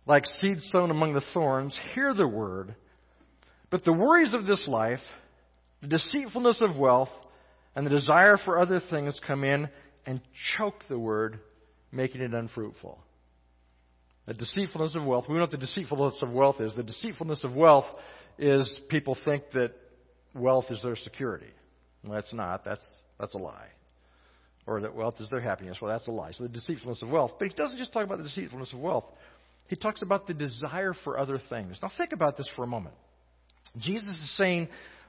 like 0.07 0.25
seed 0.27 0.61
sown 0.61 0.91
among 0.91 1.15
the 1.15 1.25
thorns, 1.35 1.79
hear 1.95 2.15
the 2.15 2.29
word, 2.29 2.75
but 3.71 3.85
the 3.85 3.93
worries 3.93 4.33
of 4.33 4.47
this 4.47 4.65
life, 4.69 5.01
the 5.83 5.89
deceitfulness 5.89 6.63
of 6.63 6.77
wealth, 6.77 7.09
and 7.77 7.87
the 7.87 7.91
desire 7.91 8.39
for 8.39 8.59
other 8.59 8.81
things 8.91 9.21
come 9.27 9.45
in 9.45 9.69
and 10.07 10.21
choke 10.57 10.83
the 10.89 10.99
word, 10.99 11.39
making 11.93 12.23
it 12.23 12.33
unfruitful. 12.33 12.99
The 14.27 14.35
deceitfulness 14.35 14.97
of 14.97 15.05
wealth. 15.05 15.27
We 15.29 15.35
know 15.35 15.43
what 15.43 15.51
the 15.53 15.59
deceitfulness 15.59 16.21
of 16.23 16.33
wealth 16.33 16.61
is. 16.61 16.73
The 16.75 16.83
deceitfulness 16.83 17.45
of 17.45 17.55
wealth 17.55 17.85
is 18.39 18.81
people 18.89 19.17
think 19.25 19.45
that 19.53 19.73
wealth 20.35 20.65
is 20.71 20.83
their 20.83 20.97
security. 20.97 21.47
Well, 22.03 22.15
that's 22.15 22.33
not. 22.35 22.65
That's, 22.65 22.85
that's 23.21 23.35
a 23.35 23.39
lie. 23.39 23.69
Or 24.67 24.81
that 24.81 24.95
wealth 24.95 25.21
is 25.21 25.29
their 25.29 25.41
happiness. 25.41 25.77
Well, 25.81 25.93
that's 25.93 26.09
a 26.09 26.13
lie. 26.13 26.33
So 26.33 26.45
the 26.45 26.49
deceitfulness 26.49 27.03
of 27.03 27.11
wealth. 27.11 27.33
But 27.39 27.49
he 27.49 27.55
doesn't 27.55 27.79
just 27.79 27.93
talk 27.93 28.05
about 28.05 28.19
the 28.19 28.25
deceitfulness 28.25 28.73
of 28.73 28.81
wealth. 28.81 29.05
He 29.69 29.77
talks 29.77 30.03
about 30.03 30.27
the 30.27 30.35
desire 30.35 30.95
for 31.05 31.19
other 31.19 31.39
things. 31.51 31.79
Now 31.83 31.93
think 31.97 32.13
about 32.13 32.37
this 32.37 32.49
for 32.57 32.65
a 32.65 32.67
moment. 32.67 32.95
Jesus 33.79 34.09
is 34.09 34.37
saying 34.37 34.69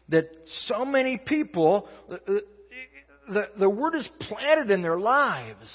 that 0.10 0.30
so 0.68 0.86
many 0.86 1.18
people, 1.18 1.88
uh, 2.10 2.16
uh, 2.28 2.34
the, 3.30 3.48
the 3.60 3.70
word 3.70 3.96
is 3.96 4.08
planted 4.22 4.72
in 4.72 4.82
their 4.82 5.00
lives. 5.00 5.74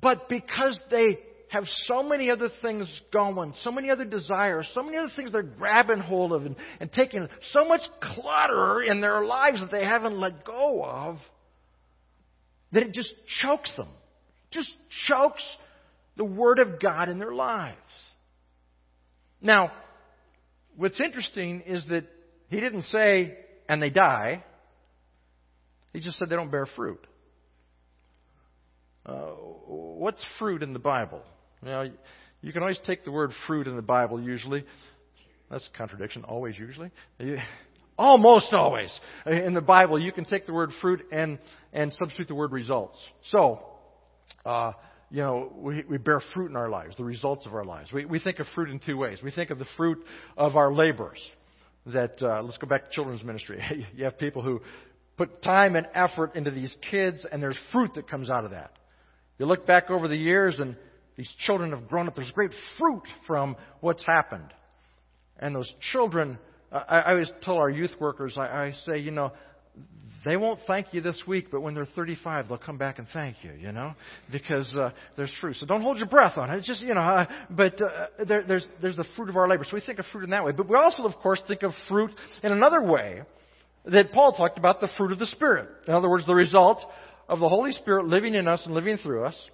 But 0.00 0.28
because 0.28 0.80
they 0.90 1.18
have 1.50 1.64
so 1.86 2.02
many 2.02 2.30
other 2.30 2.48
things 2.62 2.88
going, 3.12 3.54
so 3.62 3.70
many 3.70 3.90
other 3.90 4.04
desires, 4.04 4.68
so 4.74 4.82
many 4.82 4.96
other 4.96 5.10
things 5.14 5.30
they're 5.30 5.42
grabbing 5.42 6.00
hold 6.00 6.32
of 6.32 6.46
and, 6.46 6.56
and 6.80 6.92
taking 6.92 7.28
so 7.52 7.64
much 7.64 7.82
clutter 8.00 8.82
in 8.82 9.00
their 9.00 9.24
lives 9.24 9.60
that 9.60 9.70
they 9.70 9.84
haven't 9.84 10.18
let 10.18 10.44
go 10.44 10.84
of, 10.84 11.18
that 12.72 12.82
it 12.82 12.92
just 12.92 13.14
chokes 13.40 13.74
them. 13.76 13.88
Just 14.50 14.72
chokes 15.08 15.44
the 16.16 16.24
Word 16.24 16.58
of 16.58 16.80
God 16.80 17.08
in 17.08 17.18
their 17.18 17.32
lives. 17.34 17.76
Now, 19.40 19.70
what's 20.76 21.00
interesting 21.00 21.62
is 21.66 21.84
that 21.88 22.04
he 22.48 22.58
didn't 22.58 22.82
say, 22.82 23.36
and 23.68 23.80
they 23.80 23.90
die. 23.90 24.44
He 25.94 26.00
just 26.00 26.18
said 26.18 26.28
they 26.28 26.36
don't 26.36 26.50
bear 26.50 26.66
fruit. 26.76 27.06
Uh, 29.06 29.30
what's 29.66 30.22
fruit 30.38 30.62
in 30.62 30.72
the 30.72 30.78
Bible? 30.78 31.22
You 31.62 31.68
know, 31.68 31.90
you 32.42 32.52
can 32.52 32.62
always 32.62 32.80
take 32.84 33.04
the 33.04 33.12
word 33.12 33.30
fruit 33.46 33.68
in 33.68 33.76
the 33.76 33.82
Bible 33.82 34.20
usually. 34.20 34.64
That's 35.50 35.68
a 35.72 35.78
contradiction. 35.78 36.24
Always, 36.24 36.58
usually. 36.58 36.90
Almost 37.96 38.52
always. 38.52 38.92
In 39.24 39.54
the 39.54 39.60
Bible, 39.60 40.00
you 40.00 40.10
can 40.10 40.24
take 40.24 40.46
the 40.46 40.52
word 40.52 40.70
fruit 40.82 41.06
and, 41.12 41.38
and 41.72 41.92
substitute 41.92 42.26
the 42.26 42.34
word 42.34 42.50
results. 42.50 42.98
So, 43.30 43.60
uh, 44.44 44.72
you 45.10 45.20
know, 45.20 45.52
we, 45.54 45.84
we 45.88 45.98
bear 45.98 46.20
fruit 46.34 46.50
in 46.50 46.56
our 46.56 46.68
lives, 46.68 46.96
the 46.96 47.04
results 47.04 47.46
of 47.46 47.54
our 47.54 47.64
lives. 47.64 47.92
We, 47.92 48.04
we 48.04 48.18
think 48.18 48.40
of 48.40 48.46
fruit 48.52 48.68
in 48.68 48.80
two 48.80 48.96
ways. 48.96 49.20
We 49.22 49.30
think 49.30 49.50
of 49.50 49.60
the 49.60 49.66
fruit 49.76 49.98
of 50.36 50.56
our 50.56 50.74
labors. 50.74 51.20
That, 51.86 52.20
uh, 52.20 52.42
let's 52.42 52.58
go 52.58 52.66
back 52.66 52.86
to 52.86 52.90
children's 52.90 53.22
ministry. 53.22 53.62
you 53.94 54.04
have 54.04 54.18
people 54.18 54.42
who 54.42 54.60
put 55.16 55.42
time 55.42 55.76
and 55.76 55.86
effort 55.94 56.34
into 56.34 56.50
these 56.50 56.74
kids, 56.90 57.26
and 57.30 57.42
there's 57.42 57.58
fruit 57.72 57.94
that 57.94 58.08
comes 58.08 58.30
out 58.30 58.44
of 58.44 58.50
that. 58.50 58.72
You 59.38 59.46
look 59.46 59.66
back 59.66 59.90
over 59.90 60.08
the 60.08 60.16
years, 60.16 60.58
and 60.60 60.76
these 61.16 61.32
children 61.40 61.70
have 61.70 61.88
grown 61.88 62.08
up. 62.08 62.16
There's 62.16 62.30
great 62.30 62.52
fruit 62.78 63.02
from 63.26 63.56
what's 63.80 64.04
happened. 64.04 64.52
And 65.38 65.54
those 65.54 65.72
children, 65.92 66.38
I, 66.72 66.78
I 66.78 67.10
always 67.12 67.32
tell 67.42 67.56
our 67.56 67.70
youth 67.70 67.92
workers, 68.00 68.36
I, 68.36 68.66
I 68.66 68.70
say, 68.84 68.98
you 68.98 69.10
know, 69.10 69.32
they 70.24 70.36
won't 70.36 70.60
thank 70.66 70.86
you 70.92 71.02
this 71.02 71.22
week, 71.26 71.48
but 71.50 71.60
when 71.60 71.74
they're 71.74 71.84
35, 71.84 72.48
they'll 72.48 72.56
come 72.56 72.78
back 72.78 72.98
and 72.98 73.06
thank 73.12 73.36
you, 73.42 73.52
you 73.60 73.72
know, 73.72 73.94
because 74.32 74.72
uh, 74.74 74.90
there's 75.16 75.32
fruit. 75.40 75.56
So 75.56 75.66
don't 75.66 75.82
hold 75.82 75.98
your 75.98 76.06
breath 76.06 76.38
on 76.38 76.50
it. 76.50 76.58
It's 76.58 76.66
just, 76.66 76.80
you 76.80 76.94
know, 76.94 77.00
uh, 77.00 77.26
but 77.50 77.80
uh, 77.82 78.06
there, 78.26 78.42
there's, 78.46 78.66
there's 78.80 78.96
the 78.96 79.04
fruit 79.16 79.28
of 79.28 79.36
our 79.36 79.46
labor. 79.46 79.64
So 79.64 79.74
we 79.74 79.82
think 79.82 79.98
of 79.98 80.06
fruit 80.12 80.24
in 80.24 80.30
that 80.30 80.44
way. 80.44 80.52
But 80.52 80.68
we 80.68 80.76
also, 80.76 81.04
of 81.04 81.14
course, 81.16 81.42
think 81.46 81.62
of 81.62 81.72
fruit 81.88 82.10
in 82.42 82.52
another 82.52 82.82
way 82.82 83.22
that 83.84 84.12
Paul 84.12 84.32
talked 84.32 84.58
about 84.58 84.80
the 84.80 84.88
fruit 84.96 85.12
of 85.12 85.18
the 85.18 85.26
Spirit. 85.26 85.68
In 85.86 85.94
other 85.94 86.08
words, 86.08 86.26
the 86.26 86.34
result 86.34 86.84
of 87.28 87.40
the 87.40 87.48
Holy 87.48 87.72
Spirit 87.72 88.06
living 88.06 88.34
in 88.34 88.48
us 88.48 88.62
and 88.64 88.74
living 88.74 88.96
through 88.96 89.24
us. 89.24 89.50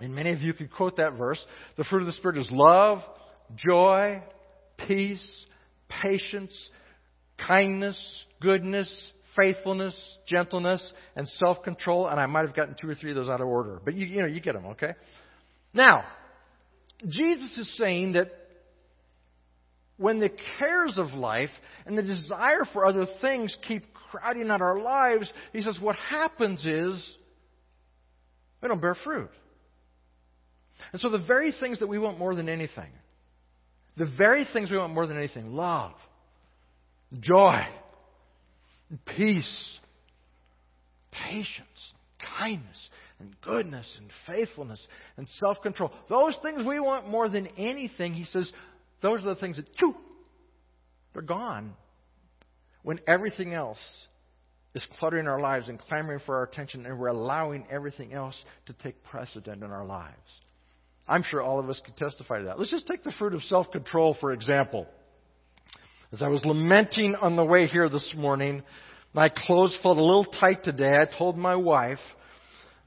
And 0.00 0.14
many 0.14 0.32
of 0.32 0.40
you 0.40 0.52
could 0.54 0.72
quote 0.72 0.96
that 0.96 1.14
verse. 1.14 1.44
The 1.76 1.84
fruit 1.84 2.00
of 2.00 2.06
the 2.06 2.12
Spirit 2.12 2.38
is 2.38 2.48
love, 2.50 2.98
joy, 3.56 4.22
peace, 4.86 5.46
patience, 5.88 6.54
kindness, 7.46 7.98
goodness, 8.40 9.12
faithfulness, 9.36 9.96
gentleness, 10.26 10.92
and 11.14 11.28
self-control. 11.28 12.08
And 12.08 12.18
I 12.18 12.26
might 12.26 12.46
have 12.46 12.56
gotten 12.56 12.74
two 12.80 12.88
or 12.88 12.94
three 12.94 13.10
of 13.10 13.16
those 13.16 13.28
out 13.28 13.40
of 13.40 13.46
order. 13.46 13.80
But 13.84 13.94
you, 13.94 14.06
you 14.06 14.20
know, 14.20 14.26
you 14.26 14.40
get 14.40 14.54
them, 14.54 14.66
okay? 14.66 14.92
Now, 15.74 16.04
Jesus 17.06 17.58
is 17.58 17.76
saying 17.76 18.12
that 18.12 18.28
when 20.02 20.18
the 20.18 20.30
cares 20.58 20.98
of 20.98 21.12
life 21.12 21.50
and 21.86 21.96
the 21.96 22.02
desire 22.02 22.64
for 22.72 22.84
other 22.84 23.06
things 23.20 23.56
keep 23.66 23.84
crowding 23.94 24.50
out 24.50 24.60
our 24.60 24.80
lives, 24.80 25.32
he 25.52 25.62
says 25.62 25.78
what 25.80 25.96
happens 25.96 26.66
is 26.66 27.16
we 28.60 28.68
don't 28.68 28.80
bear 28.80 28.96
fruit. 29.04 29.30
And 30.92 31.00
so 31.00 31.08
the 31.08 31.18
very 31.18 31.52
things 31.58 31.78
that 31.78 31.86
we 31.86 31.98
want 31.98 32.18
more 32.18 32.34
than 32.34 32.48
anything, 32.48 32.90
the 33.96 34.10
very 34.18 34.46
things 34.52 34.70
we 34.70 34.78
want 34.78 34.92
more 34.92 35.06
than 35.06 35.16
anything, 35.16 35.54
love, 35.54 35.92
joy, 37.20 37.60
peace, 39.16 39.78
patience, 41.12 41.94
kindness, 42.38 42.90
and 43.20 43.34
goodness, 43.40 43.98
and 43.98 44.10
faithfulness, 44.26 44.84
and 45.16 45.28
self 45.40 45.62
control, 45.62 45.92
those 46.08 46.36
things 46.42 46.66
we 46.66 46.80
want 46.80 47.08
more 47.08 47.28
than 47.28 47.46
anything, 47.56 48.14
he 48.14 48.24
says, 48.24 48.50
those 49.02 49.20
are 49.20 49.34
the 49.34 49.40
things 49.40 49.56
that, 49.56 49.74
choo, 49.76 49.94
they're 51.12 51.22
gone. 51.22 51.74
When 52.82 53.00
everything 53.06 53.52
else 53.52 53.78
is 54.74 54.86
cluttering 54.98 55.26
our 55.28 55.40
lives 55.40 55.68
and 55.68 55.78
clamoring 55.78 56.20
for 56.24 56.36
our 56.36 56.44
attention, 56.44 56.86
and 56.86 56.98
we're 56.98 57.08
allowing 57.08 57.66
everything 57.70 58.14
else 58.14 58.34
to 58.66 58.72
take 58.72 59.02
precedent 59.04 59.62
in 59.62 59.70
our 59.70 59.84
lives. 59.84 60.16
I'm 61.06 61.22
sure 61.22 61.42
all 61.42 61.58
of 61.58 61.68
us 61.68 61.80
could 61.84 61.96
testify 61.96 62.38
to 62.38 62.44
that. 62.46 62.58
Let's 62.58 62.70
just 62.70 62.86
take 62.86 63.04
the 63.04 63.12
fruit 63.18 63.34
of 63.34 63.42
self 63.42 63.70
control, 63.70 64.16
for 64.20 64.32
example. 64.32 64.86
As 66.12 66.22
I 66.22 66.28
was 66.28 66.44
lamenting 66.44 67.14
on 67.16 67.36
the 67.36 67.44
way 67.44 67.66
here 67.66 67.88
this 67.88 68.14
morning, 68.16 68.62
my 69.12 69.28
clothes 69.28 69.78
felt 69.82 69.98
a 69.98 70.02
little 70.02 70.24
tight 70.24 70.62
today. 70.64 70.96
I 70.96 71.18
told 71.18 71.36
my 71.36 71.56
wife 71.56 71.98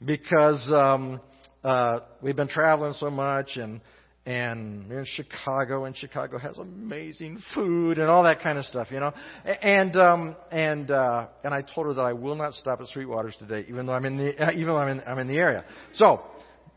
because 0.03 0.71
um, 0.71 1.19
uh, 1.63 1.99
we've 2.21 2.35
been 2.35 2.47
traveling 2.47 2.93
so 2.93 3.09
much 3.09 3.57
and 3.57 3.81
and 4.25 4.91
in 4.91 5.05
Chicago, 5.05 5.85
and 5.85 5.95
Chicago 5.95 6.39
has 6.39 6.57
amazing 6.57 7.39
food 7.53 7.99
and 7.99 8.09
all 8.09 8.23
that 8.23 8.41
kind 8.41 8.57
of 8.57 8.65
stuff, 8.65 8.87
you 8.89 8.99
know. 8.99 9.13
And 9.43 9.95
um, 9.95 10.35
and 10.51 10.89
uh, 10.89 11.27
and 11.43 11.53
I 11.53 11.61
told 11.61 11.87
her 11.87 11.93
that 11.93 12.01
I 12.01 12.13
will 12.13 12.35
not 12.35 12.53
stop 12.53 12.81
at 12.81 12.87
Sweetwater's 12.87 13.35
today, 13.37 13.65
even 13.69 13.85
though 13.85 13.93
I'm 13.93 14.05
in 14.05 14.17
the 14.17 14.51
even 14.53 14.67
though 14.67 14.77
I'm 14.77 14.97
in 14.97 15.03
I'm 15.05 15.19
in 15.19 15.27
the 15.27 15.37
area. 15.37 15.63
So, 15.93 16.21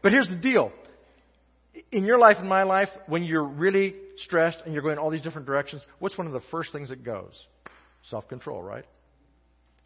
but 0.02 0.12
here's 0.12 0.28
the 0.28 0.36
deal: 0.36 0.72
in 1.90 2.04
your 2.04 2.18
life, 2.18 2.36
in 2.38 2.46
my 2.46 2.64
life, 2.64 2.88
when 3.06 3.22
you're 3.22 3.44
really 3.44 3.94
stressed 4.18 4.58
and 4.64 4.74
you're 4.74 4.82
going 4.82 4.98
all 4.98 5.10
these 5.10 5.22
different 5.22 5.46
directions, 5.46 5.82
what's 6.00 6.18
one 6.18 6.26
of 6.26 6.34
the 6.34 6.42
first 6.50 6.70
things 6.72 6.90
that 6.90 7.02
goes? 7.02 7.32
Self-control, 8.10 8.62
right? 8.62 8.84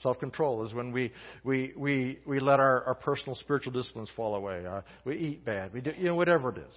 Self-control 0.02 0.66
is 0.66 0.74
when 0.74 0.90
we 0.90 1.12
we 1.44 1.72
we 1.76 2.18
we 2.26 2.40
let 2.40 2.58
our, 2.58 2.82
our 2.86 2.94
personal 2.96 3.36
spiritual 3.36 3.72
disciplines 3.72 4.10
fall 4.16 4.34
away. 4.34 4.66
Uh, 4.66 4.80
we 5.04 5.16
eat 5.16 5.44
bad. 5.44 5.72
We 5.72 5.80
do 5.80 5.92
you 5.96 6.06
know 6.06 6.16
whatever 6.16 6.50
it 6.50 6.58
is. 6.58 6.74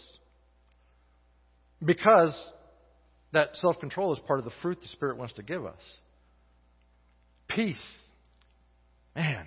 Because 1.83 2.33
that 3.33 3.49
self 3.55 3.79
control 3.79 4.13
is 4.13 4.19
part 4.27 4.39
of 4.39 4.45
the 4.45 4.51
fruit 4.61 4.79
the 4.81 4.87
Spirit 4.89 5.17
wants 5.17 5.33
to 5.35 5.43
give 5.43 5.65
us. 5.65 5.81
Peace. 7.47 7.97
Man. 9.15 9.45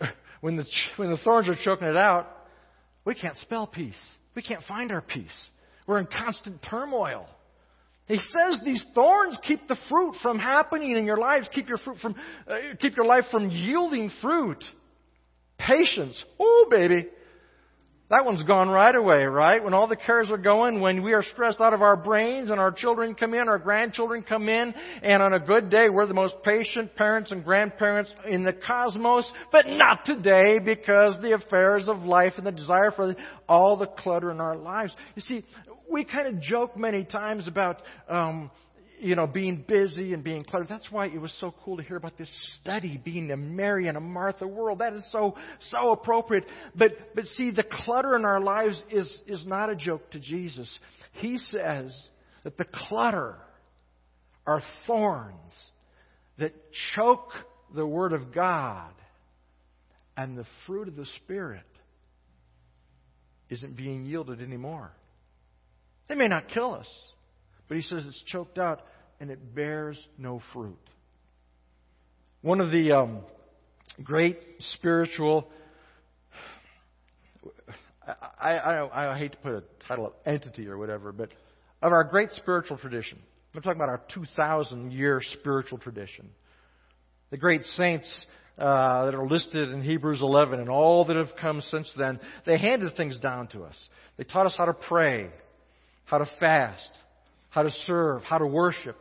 when 0.40 0.56
the, 0.56 0.64
when 0.96 1.10
the 1.10 1.16
thorns 1.18 1.48
are 1.48 1.56
choking 1.64 1.88
it 1.88 1.96
out, 1.96 2.28
we 3.04 3.14
can't 3.14 3.36
spell 3.38 3.66
peace. 3.66 3.98
We 4.34 4.42
can't 4.42 4.62
find 4.68 4.92
our 4.92 5.00
peace. 5.00 5.34
We're 5.86 5.98
in 5.98 6.06
constant 6.06 6.62
turmoil. 6.68 7.26
He 8.06 8.18
says 8.18 8.60
these 8.64 8.84
thorns 8.94 9.38
keep 9.42 9.66
the 9.66 9.76
fruit 9.88 10.14
from 10.22 10.38
happening 10.38 10.96
in 10.96 11.06
your 11.06 11.16
lives, 11.16 11.48
keep 11.52 11.68
your 11.68 11.78
fruit 11.78 11.98
from, 12.00 12.14
uh, 12.46 12.54
keep 12.80 12.96
your 12.96 13.06
life 13.06 13.24
from 13.30 13.50
yielding 13.50 14.10
fruit. 14.22 14.62
Patience. 15.58 16.22
Oh, 16.38 16.66
baby. 16.70 17.06
That 18.08 18.24
one's 18.24 18.44
gone 18.44 18.68
right 18.68 18.94
away, 18.94 19.24
right? 19.24 19.62
When 19.62 19.74
all 19.74 19.88
the 19.88 19.96
cares 19.96 20.30
are 20.30 20.36
going, 20.36 20.80
when 20.80 21.02
we 21.02 21.12
are 21.12 21.24
stressed 21.24 21.60
out 21.60 21.74
of 21.74 21.82
our 21.82 21.96
brains 21.96 22.50
and 22.50 22.60
our 22.60 22.70
children 22.70 23.16
come 23.16 23.34
in, 23.34 23.48
our 23.48 23.58
grandchildren 23.58 24.22
come 24.22 24.48
in, 24.48 24.72
and 25.02 25.20
on 25.24 25.32
a 25.32 25.40
good 25.40 25.70
day 25.70 25.88
we're 25.88 26.06
the 26.06 26.14
most 26.14 26.36
patient 26.44 26.94
parents 26.94 27.32
and 27.32 27.42
grandparents 27.42 28.14
in 28.28 28.44
the 28.44 28.52
cosmos, 28.52 29.28
but 29.50 29.66
not 29.66 30.04
today 30.04 30.60
because 30.60 31.20
the 31.20 31.32
affairs 31.32 31.88
of 31.88 31.98
life 31.98 32.34
and 32.36 32.46
the 32.46 32.52
desire 32.52 32.92
for 32.92 33.16
all 33.48 33.76
the 33.76 33.88
clutter 33.88 34.30
in 34.30 34.40
our 34.40 34.56
lives. 34.56 34.94
You 35.16 35.22
see, 35.22 35.44
we 35.90 36.04
kind 36.04 36.28
of 36.28 36.40
joke 36.40 36.76
many 36.76 37.02
times 37.02 37.48
about, 37.48 37.82
um, 38.08 38.52
you 39.00 39.14
know, 39.14 39.26
being 39.26 39.64
busy 39.66 40.12
and 40.12 40.24
being 40.24 40.42
cluttered. 40.44 40.68
That's 40.68 40.90
why 40.90 41.06
it 41.06 41.20
was 41.20 41.34
so 41.40 41.54
cool 41.64 41.76
to 41.76 41.82
hear 41.82 41.96
about 41.96 42.16
this 42.16 42.30
study 42.60 43.00
being 43.02 43.30
a 43.30 43.36
Mary 43.36 43.88
and 43.88 43.96
a 43.96 44.00
Martha 44.00 44.46
world. 44.46 44.78
That 44.78 44.94
is 44.94 45.06
so, 45.12 45.36
so 45.70 45.92
appropriate. 45.92 46.44
But, 46.74 46.92
but 47.14 47.24
see, 47.24 47.50
the 47.50 47.64
clutter 47.84 48.16
in 48.16 48.24
our 48.24 48.40
lives 48.40 48.82
is, 48.90 49.22
is 49.26 49.44
not 49.46 49.70
a 49.70 49.76
joke 49.76 50.10
to 50.12 50.18
Jesus. 50.20 50.70
He 51.12 51.38
says 51.38 51.94
that 52.44 52.56
the 52.56 52.66
clutter 52.88 53.36
are 54.46 54.62
thorns 54.86 55.52
that 56.38 56.54
choke 56.94 57.30
the 57.74 57.86
Word 57.86 58.12
of 58.12 58.32
God 58.32 58.92
and 60.16 60.36
the 60.36 60.46
fruit 60.66 60.88
of 60.88 60.96
the 60.96 61.06
Spirit 61.24 61.64
isn't 63.50 63.76
being 63.76 64.04
yielded 64.04 64.40
anymore. 64.40 64.90
They 66.08 66.14
may 66.14 66.28
not 66.28 66.48
kill 66.48 66.74
us, 66.74 66.88
but 67.68 67.76
he 67.76 67.82
says 67.82 68.04
it's 68.06 68.22
choked 68.26 68.58
out 68.58 68.82
and 69.20 69.30
it 69.30 69.54
bears 69.54 69.98
no 70.18 70.40
fruit. 70.52 70.78
One 72.42 72.60
of 72.60 72.70
the 72.70 72.92
um, 72.92 73.20
great 74.02 74.38
spiritual, 74.58 75.48
I, 78.40 78.52
I, 78.52 79.12
I 79.12 79.18
hate 79.18 79.32
to 79.32 79.38
put 79.38 79.52
a 79.52 79.62
title 79.88 80.06
of 80.06 80.12
entity 80.24 80.68
or 80.68 80.78
whatever, 80.78 81.12
but 81.12 81.30
of 81.82 81.92
our 81.92 82.04
great 82.04 82.30
spiritual 82.32 82.78
tradition. 82.78 83.18
I'm 83.54 83.62
talking 83.62 83.78
about 83.78 83.88
our 83.88 84.02
2,000 84.12 84.92
year 84.92 85.20
spiritual 85.22 85.78
tradition. 85.78 86.28
The 87.30 87.38
great 87.38 87.64
saints 87.64 88.08
uh, 88.58 89.06
that 89.06 89.14
are 89.14 89.26
listed 89.26 89.70
in 89.70 89.82
Hebrews 89.82 90.20
11 90.20 90.60
and 90.60 90.68
all 90.68 91.04
that 91.06 91.16
have 91.16 91.36
come 91.40 91.60
since 91.62 91.92
then, 91.96 92.20
they 92.44 92.58
handed 92.58 92.96
things 92.96 93.18
down 93.18 93.48
to 93.48 93.64
us. 93.64 93.76
They 94.18 94.24
taught 94.24 94.46
us 94.46 94.54
how 94.56 94.66
to 94.66 94.74
pray, 94.74 95.30
how 96.04 96.18
to 96.18 96.26
fast, 96.38 96.90
how 97.56 97.62
to 97.62 97.70
serve, 97.86 98.22
how 98.22 98.36
to 98.36 98.46
worship, 98.46 98.98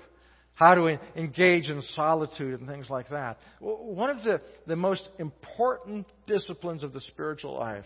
how 0.53 0.75
to 0.75 0.97
engage 1.17 1.67
in 1.67 1.81
solitude 1.93 2.57
and 2.57 2.69
things 2.69 2.89
like 2.89 3.09
that. 3.09 3.37
One 3.59 4.09
of 4.09 4.23
the, 4.23 4.39
the 4.65 4.77
most 4.77 5.09
important 5.19 6.07
disciplines 6.25 6.81
of 6.81 6.93
the 6.93 7.01
spiritual 7.01 7.53
life 7.59 7.83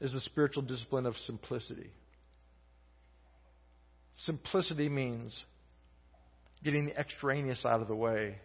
is 0.00 0.10
the 0.10 0.18
spiritual 0.22 0.64
discipline 0.64 1.06
of 1.06 1.14
simplicity. 1.24 1.92
Simplicity 4.16 4.88
means 4.88 5.38
getting 6.64 6.86
the 6.86 6.98
extraneous 6.98 7.64
out 7.64 7.80
of 7.80 7.86
the 7.86 7.94
way 7.94 8.38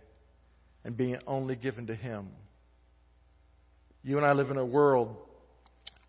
and 0.84 0.96
being 0.96 1.18
only 1.26 1.56
given 1.56 1.88
to 1.88 1.96
Him. 1.96 2.28
You 4.04 4.18
and 4.18 4.26
I 4.28 4.34
live 4.34 4.52
in 4.52 4.58
a 4.58 4.66
world 4.66 5.16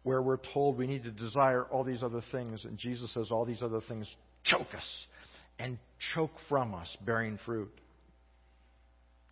where 0.02 0.21
we're 0.21 0.37
told 0.52 0.76
we 0.76 0.87
need 0.87 1.04
to 1.04 1.11
desire 1.11 1.64
all 1.64 1.85
these 1.85 2.02
other 2.02 2.21
things, 2.33 2.66
and 2.66 2.76
Jesus 2.76 3.14
says 3.14 3.30
all 3.30 3.47
these 3.47 3.62
other 3.62 3.80
things 3.88 4.07
choke 4.44 4.75
us 4.76 5.06
and 5.59 5.78
choke 6.14 6.32
from 6.49 6.75
us, 6.75 6.97
bearing 7.04 7.38
fruit. 7.44 7.73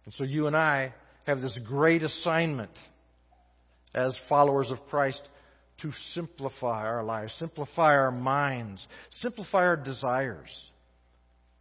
And 0.04 0.14
so 0.14 0.24
you 0.24 0.46
and 0.46 0.56
I 0.56 0.94
have 1.26 1.40
this 1.40 1.58
great 1.66 2.02
assignment 2.02 2.70
as 3.94 4.16
followers 4.28 4.70
of 4.70 4.78
Christ 4.88 5.20
to 5.82 5.92
simplify 6.14 6.86
our 6.86 7.04
lives, 7.04 7.34
simplify 7.38 7.94
our 7.94 8.10
minds, 8.10 8.86
simplify 9.20 9.58
our 9.58 9.76
desires. 9.76 10.50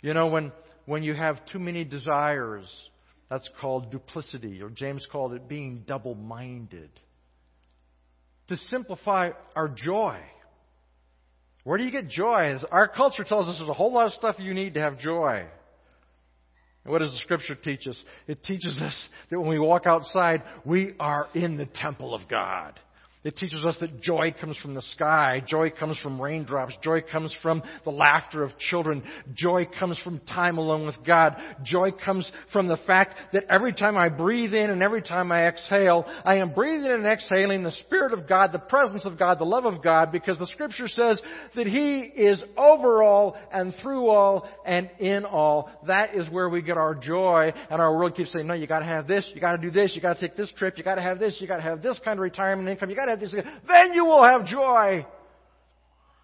You 0.01 0.13
know, 0.13 0.27
when, 0.27 0.51
when 0.85 1.03
you 1.03 1.13
have 1.13 1.45
too 1.51 1.59
many 1.59 1.83
desires, 1.83 2.67
that's 3.29 3.47
called 3.59 3.91
duplicity, 3.91 4.61
or 4.61 4.69
James 4.69 5.05
called 5.11 5.33
it 5.33 5.47
being 5.47 5.83
double 5.85 6.15
minded 6.15 6.89
to 8.47 8.57
simplify 8.69 9.31
our 9.55 9.67
joy. 9.67 10.17
Where 11.67 11.77
do 11.77 11.83
you 11.83 11.91
get 11.91 12.07
joy? 12.07 12.55
Our 12.71 12.87
culture 12.87 13.25
tells 13.25 13.49
us 13.49 13.57
there's 13.57 13.67
a 13.69 13.73
whole 13.73 13.91
lot 13.91 14.05
of 14.05 14.13
stuff 14.13 14.37
you 14.39 14.53
need 14.53 14.75
to 14.75 14.79
have 14.79 14.97
joy. 14.97 15.45
And 16.85 16.93
what 16.93 16.99
does 16.99 17.11
the 17.11 17.17
scripture 17.17 17.55
teach 17.55 17.85
us? 17.87 18.01
It 18.25 18.41
teaches 18.41 18.81
us 18.81 19.09
that 19.29 19.37
when 19.37 19.49
we 19.49 19.59
walk 19.59 19.85
outside, 19.85 20.43
we 20.63 20.93
are 20.97 21.27
in 21.35 21.57
the 21.57 21.65
temple 21.65 22.15
of 22.15 22.21
God. 22.29 22.79
It 23.23 23.35
teaches 23.35 23.65
us 23.65 23.75
that 23.81 23.99
joy 23.99 24.33
comes 24.39 24.57
from 24.57 24.75
the 24.75 24.81
sky. 24.81 25.43
Joy 25.45 25.71
comes 25.71 25.97
from 25.99 26.21
raindrops. 26.21 26.75
Joy 26.81 27.01
comes 27.01 27.35
from 27.41 27.63
the 27.83 27.89
laughter 27.89 28.43
of 28.43 28.57
children. 28.57 29.03
Joy 29.33 29.67
comes 29.77 29.99
from 30.03 30.19
time 30.19 30.57
alone 30.57 30.85
with 30.85 30.95
God. 31.05 31.35
Joy 31.63 31.91
comes 31.91 32.31
from 32.53 32.67
the 32.67 32.77
fact 32.87 33.15
that 33.33 33.43
every 33.49 33.73
time 33.73 33.97
I 33.97 34.09
breathe 34.09 34.53
in 34.53 34.69
and 34.69 34.83
every 34.83 35.01
time 35.01 35.31
I 35.31 35.47
exhale, 35.47 36.05
I 36.23 36.35
am 36.35 36.53
breathing 36.53 36.91
and 36.91 37.05
exhaling 37.05 37.63
the 37.63 37.71
Spirit 37.71 38.13
of 38.13 38.29
God, 38.29 38.51
the 38.51 38.59
presence 38.59 39.03
of 39.05 39.17
God, 39.17 39.39
the 39.39 39.45
love 39.45 39.65
of 39.65 39.83
God, 39.83 40.11
because 40.11 40.37
the 40.37 40.47
Scripture 40.47 40.87
says 40.87 41.21
that 41.55 41.67
He 41.67 41.99
is 42.01 42.41
over 42.55 43.03
all 43.03 43.35
and 43.51 43.73
through 43.81 44.09
all 44.09 44.47
and 44.65 44.89
in 44.99 45.25
all. 45.25 45.69
That 45.87 46.15
is 46.15 46.29
where 46.29 46.49
we 46.49 46.61
get 46.61 46.77
our 46.77 46.93
joy. 46.93 47.51
And 47.69 47.81
our 47.81 47.97
world 47.97 48.15
keeps 48.15 48.31
saying, 48.31 48.47
no, 48.47 48.53
you 48.53 48.67
gotta 48.67 48.85
have 48.85 49.07
this, 49.07 49.29
you 49.33 49.41
gotta 49.41 49.57
do 49.57 49.71
this, 49.71 49.93
you 49.95 50.01
gotta 50.01 50.19
take 50.19 50.37
this 50.37 50.51
trip, 50.55 50.77
you 50.77 50.83
gotta 50.83 51.01
have 51.01 51.19
this, 51.19 51.39
you 51.41 51.47
gotta 51.47 51.63
have 51.63 51.81
this 51.81 51.99
kind 52.05 52.19
of 52.19 52.23
retirement 52.23 52.69
income, 52.69 52.89
you 52.89 52.95
gotta 52.95 53.16
this, 53.19 53.33
then 53.33 53.93
you 53.93 54.05
will 54.05 54.23
have 54.23 54.45
joy. 54.45 55.05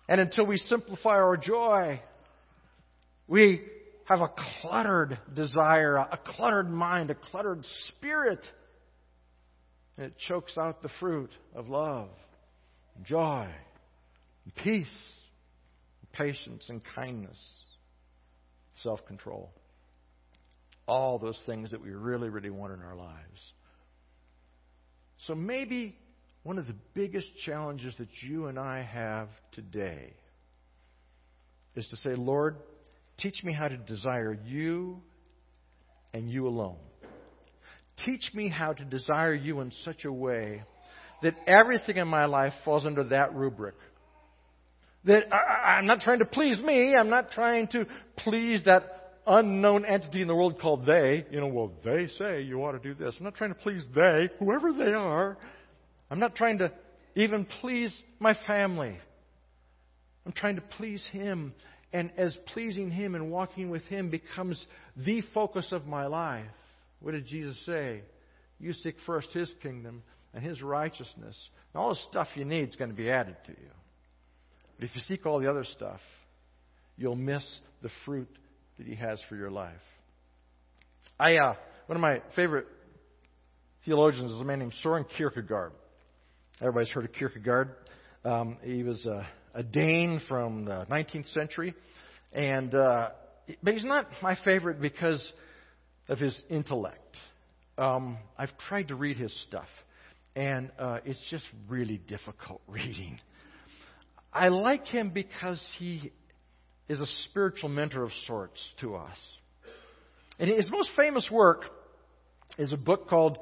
And 0.08 0.20
until 0.20 0.46
we 0.46 0.58
simplify 0.58 1.12
our 1.12 1.38
joy, 1.38 2.02
we 3.28 3.62
have 4.06 4.20
a 4.20 4.30
cluttered 4.62 5.18
desire, 5.34 5.96
a 5.96 6.20
cluttered 6.24 6.70
mind, 6.70 7.10
a 7.10 7.16
cluttered 7.16 7.64
spirit. 7.88 8.46
And 9.98 10.08
it 10.08 10.14
chokes 10.28 10.58
out 10.58 10.82
the 10.82 10.90
fruit 11.00 11.32
of 11.56 11.70
love, 11.70 12.10
and 12.96 13.06
joy, 13.06 13.48
and 14.44 14.56
peace, 14.56 15.14
and 16.02 16.12
patience, 16.12 16.66
and 16.70 16.82
kindness, 16.96 17.40
self 18.78 19.06
control. 19.06 19.52
All 20.86 21.18
those 21.18 21.40
things 21.46 21.72
that 21.72 21.82
we 21.82 21.92
really, 21.92 22.30
really 22.30 22.50
want 22.50 22.74
in 22.74 22.82
our 22.82 22.96
lives. 22.96 23.54
So 25.28 25.36
maybe 25.36 25.96
one 26.44 26.58
of 26.58 26.68
the 26.68 26.76
biggest 26.94 27.28
challenges 27.46 27.96
that 27.98 28.10
you 28.22 28.48
and 28.48 28.60
I 28.60 28.82
have 28.82 29.30
today 29.54 30.14
is 31.76 31.88
to 31.90 31.98
say, 31.98 32.16
Lord, 32.16 32.58
teach 33.18 33.44
me 33.44 33.54
how 33.54 33.70
to 33.70 33.78
desire 33.78 34.38
you 34.46 35.02
and 36.14 36.30
you 36.30 36.48
alone. 36.48 36.78
Teach 38.06 38.32
me 38.34 38.50
how 38.50 38.74
to 38.74 38.84
desire 38.84 39.34
you 39.34 39.62
in 39.62 39.72
such 39.84 40.04
a 40.04 40.12
way 40.12 40.64
that 41.22 41.36
everything 41.48 41.98
in 41.98 42.08
my 42.08 42.26
life 42.26 42.54
falls 42.66 42.86
under 42.86 43.06
that 43.06 43.34
rubric. 43.34 43.76
That 45.06 45.24
I, 45.34 45.80
am 45.80 45.86
not 45.86 46.02
trying 46.02 46.20
to 46.20 46.26
please 46.26 46.60
me. 46.60 46.96
I'm 46.96 47.10
not 47.10 47.32
trying 47.32 47.68
to 47.70 47.86
please 48.18 48.64
that 48.66 49.22
unknown 49.26 49.86
entity 49.86 50.22
in 50.22 50.28
the 50.28 50.36
world 50.36 50.60
called 50.60 50.86
they. 50.86 51.26
You 51.32 51.40
know, 51.40 51.48
well, 51.48 51.72
they 51.84 52.08
say 52.18 52.42
you 52.42 52.64
ought 52.64 52.74
to 52.74 52.80
do 52.80 52.94
this. 52.94 53.16
I'm 53.18 53.24
not 53.24 53.36
trying 53.36 53.54
to 53.54 53.60
please 53.60 53.84
they, 53.96 54.30
whoever 54.40 54.74
they 54.74 54.92
are. 54.92 55.38
I'm 56.14 56.20
not 56.20 56.36
trying 56.36 56.60
to 56.60 56.72
even 57.16 57.44
please 57.60 57.92
my 58.20 58.36
family. 58.46 58.96
I'm 60.28 60.32
trying 60.32 60.58
to 60.58 60.62
please 60.62 61.04
Him. 61.12 61.56
And 61.92 62.12
as 62.18 62.38
pleasing 62.54 62.92
Him 62.92 63.16
and 63.16 63.32
walking 63.32 63.72
with 63.72 63.82
Him 63.86 64.12
becomes 64.12 64.64
the 64.96 65.24
focus 65.34 65.70
of 65.72 65.88
my 65.88 66.06
life, 66.06 66.46
what 67.00 67.14
did 67.14 67.26
Jesus 67.26 67.60
say? 67.66 68.02
You 68.60 68.74
seek 68.74 68.98
first 69.08 69.30
His 69.32 69.52
kingdom 69.64 70.04
and 70.36 70.44
His 70.46 70.62
righteousness. 70.62 71.36
And 71.74 71.82
all 71.82 71.90
the 71.90 72.00
stuff 72.12 72.28
you 72.36 72.46
need 72.46 72.70
is 72.70 72.76
going 72.76 72.92
to 72.92 72.96
be 72.96 73.10
added 73.10 73.38
to 73.48 73.52
you. 73.52 73.72
But 74.78 74.90
if 74.90 74.96
you 74.96 75.02
seek 75.08 75.26
all 75.26 75.40
the 75.40 75.50
other 75.50 75.64
stuff, 75.64 76.00
you'll 76.96 77.16
miss 77.16 77.44
the 77.82 77.90
fruit 78.06 78.30
that 78.78 78.86
He 78.86 78.94
has 78.94 79.20
for 79.30 79.36
your 79.36 79.50
life. 79.50 79.74
I, 81.20 81.38
uh, 81.38 81.56
one 81.88 81.96
of 81.96 82.02
my 82.02 82.22
favorite 82.36 82.68
theologians 83.84 84.32
is 84.32 84.40
a 84.40 84.44
man 84.44 84.60
named 84.60 84.74
Soren 84.84 85.06
Kierkegaard. 85.18 85.72
Everybody's 86.62 86.90
heard 86.90 87.06
of 87.06 87.14
Kierkegaard. 87.14 87.72
Um, 88.24 88.58
he 88.64 88.84
was 88.84 89.06
a, 89.06 89.28
a 89.56 89.64
Dane 89.64 90.22
from 90.28 90.66
the 90.66 90.86
19th 90.90 91.34
century, 91.34 91.74
and 92.32 92.74
uh, 92.76 93.10
but 93.64 93.74
he's 93.74 93.84
not 93.84 94.06
my 94.22 94.38
favorite 94.46 94.80
because 94.80 95.34
of 96.08 96.20
his 96.20 96.40
intellect. 96.50 97.18
Um, 97.78 98.18
I've 98.38 98.56
tried 98.70 98.90
to 98.90 98.96
read 98.96 99.18
his 99.18 99.34
stuff, 99.48 99.68
and 100.36 100.72
uh, 100.78 101.00
it's 101.06 101.20
just 101.32 101.44
really 101.68 101.98
difficult 101.98 102.62
reading. 102.68 103.20
I 104.32 104.50
like 104.50 104.86
him 104.86 105.10
because 105.10 105.62
he 105.80 106.12
is 106.88 107.00
a 107.00 107.08
spiritual 107.30 107.70
mentor 107.70 108.04
of 108.04 108.12
sorts 108.28 108.64
to 108.82 108.96
us. 108.96 109.18
And 110.40 110.50
his 110.50 110.70
most 110.72 110.92
famous 110.96 111.28
work 111.32 111.64
is 112.60 112.74
a 112.74 112.78
book 112.78 113.10
called 113.10 113.38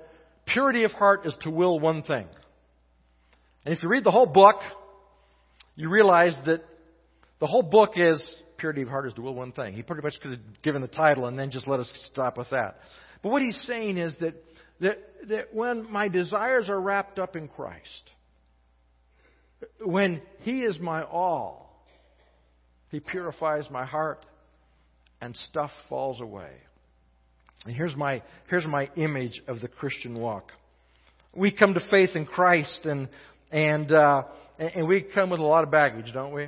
Purity 0.48 0.86
of 0.86 0.92
Heart 0.92 1.26
is 1.26 1.36
to 1.42 1.50
Will 1.50 1.80
One 1.80 2.04
Thing. 2.04 2.28
And 3.66 3.76
if 3.76 3.84
you 3.84 3.90
read 3.90 4.04
the 4.04 4.12
whole 4.12 4.26
book, 4.26 4.58
you 5.76 5.90
realize 5.90 6.38
that 6.46 6.62
the 7.40 7.48
whole 7.48 7.64
book 7.64 7.92
is 7.96 8.22
Purity 8.58 8.84
of 8.84 8.90
Heart 8.90 9.08
is 9.08 9.14
to 9.16 9.22
Will 9.22 9.36
One 9.36 9.52
Thing. 9.52 9.74
He 9.74 9.82
pretty 9.82 10.04
much 10.04 10.16
could 10.22 10.32
have 10.32 10.62
given 10.64 10.82
the 10.82 10.88
title 10.88 11.26
and 11.26 11.38
then 11.38 11.52
just 11.52 11.68
let 11.68 11.80
us 11.80 11.92
stop 12.12 12.38
with 12.38 12.50
that. 12.52 12.78
But 13.24 13.32
what 13.32 13.42
he's 13.42 13.60
saying 13.66 13.98
is 13.98 14.16
that, 14.20 14.36
that, 14.80 14.98
that 15.30 15.54
when 15.54 15.92
my 15.92 16.08
desires 16.08 16.70
are 16.70 16.80
wrapped 16.80 17.20
up 17.20 17.36
in 17.36 17.48
Christ, 17.48 18.10
when 19.84 20.22
He 20.42 20.62
is 20.62 20.80
my 20.80 21.04
all, 21.04 21.86
He 22.90 23.00
purifies 23.00 23.70
my 23.70 23.86
heart 23.86 24.26
and 25.22 25.36
stuff 25.50 25.72
falls 25.88 26.20
away. 26.20 26.52
And 27.66 27.76
here's 27.76 27.96
my, 27.96 28.24
here's 28.50 28.66
my 28.66 28.90
image 28.96 29.42
of 29.48 29.62
the 29.62 29.68
Christian 29.68 30.20
walk. 30.20 30.52
We 31.34 31.52
come 31.52 31.76
to 31.76 31.82
faith 31.90 32.10
in 32.16 32.26
Christ 32.26 32.86
and, 32.86 33.08
and, 33.52 33.92
uh, 33.92 34.24
and 34.58 34.88
we 34.88 35.02
come 35.02 35.30
with 35.30 35.40
a 35.40 35.44
lot 35.44 35.64
of 35.64 35.72
baggage, 35.72 36.12
don't 36.14 36.34
we? 36.34 36.48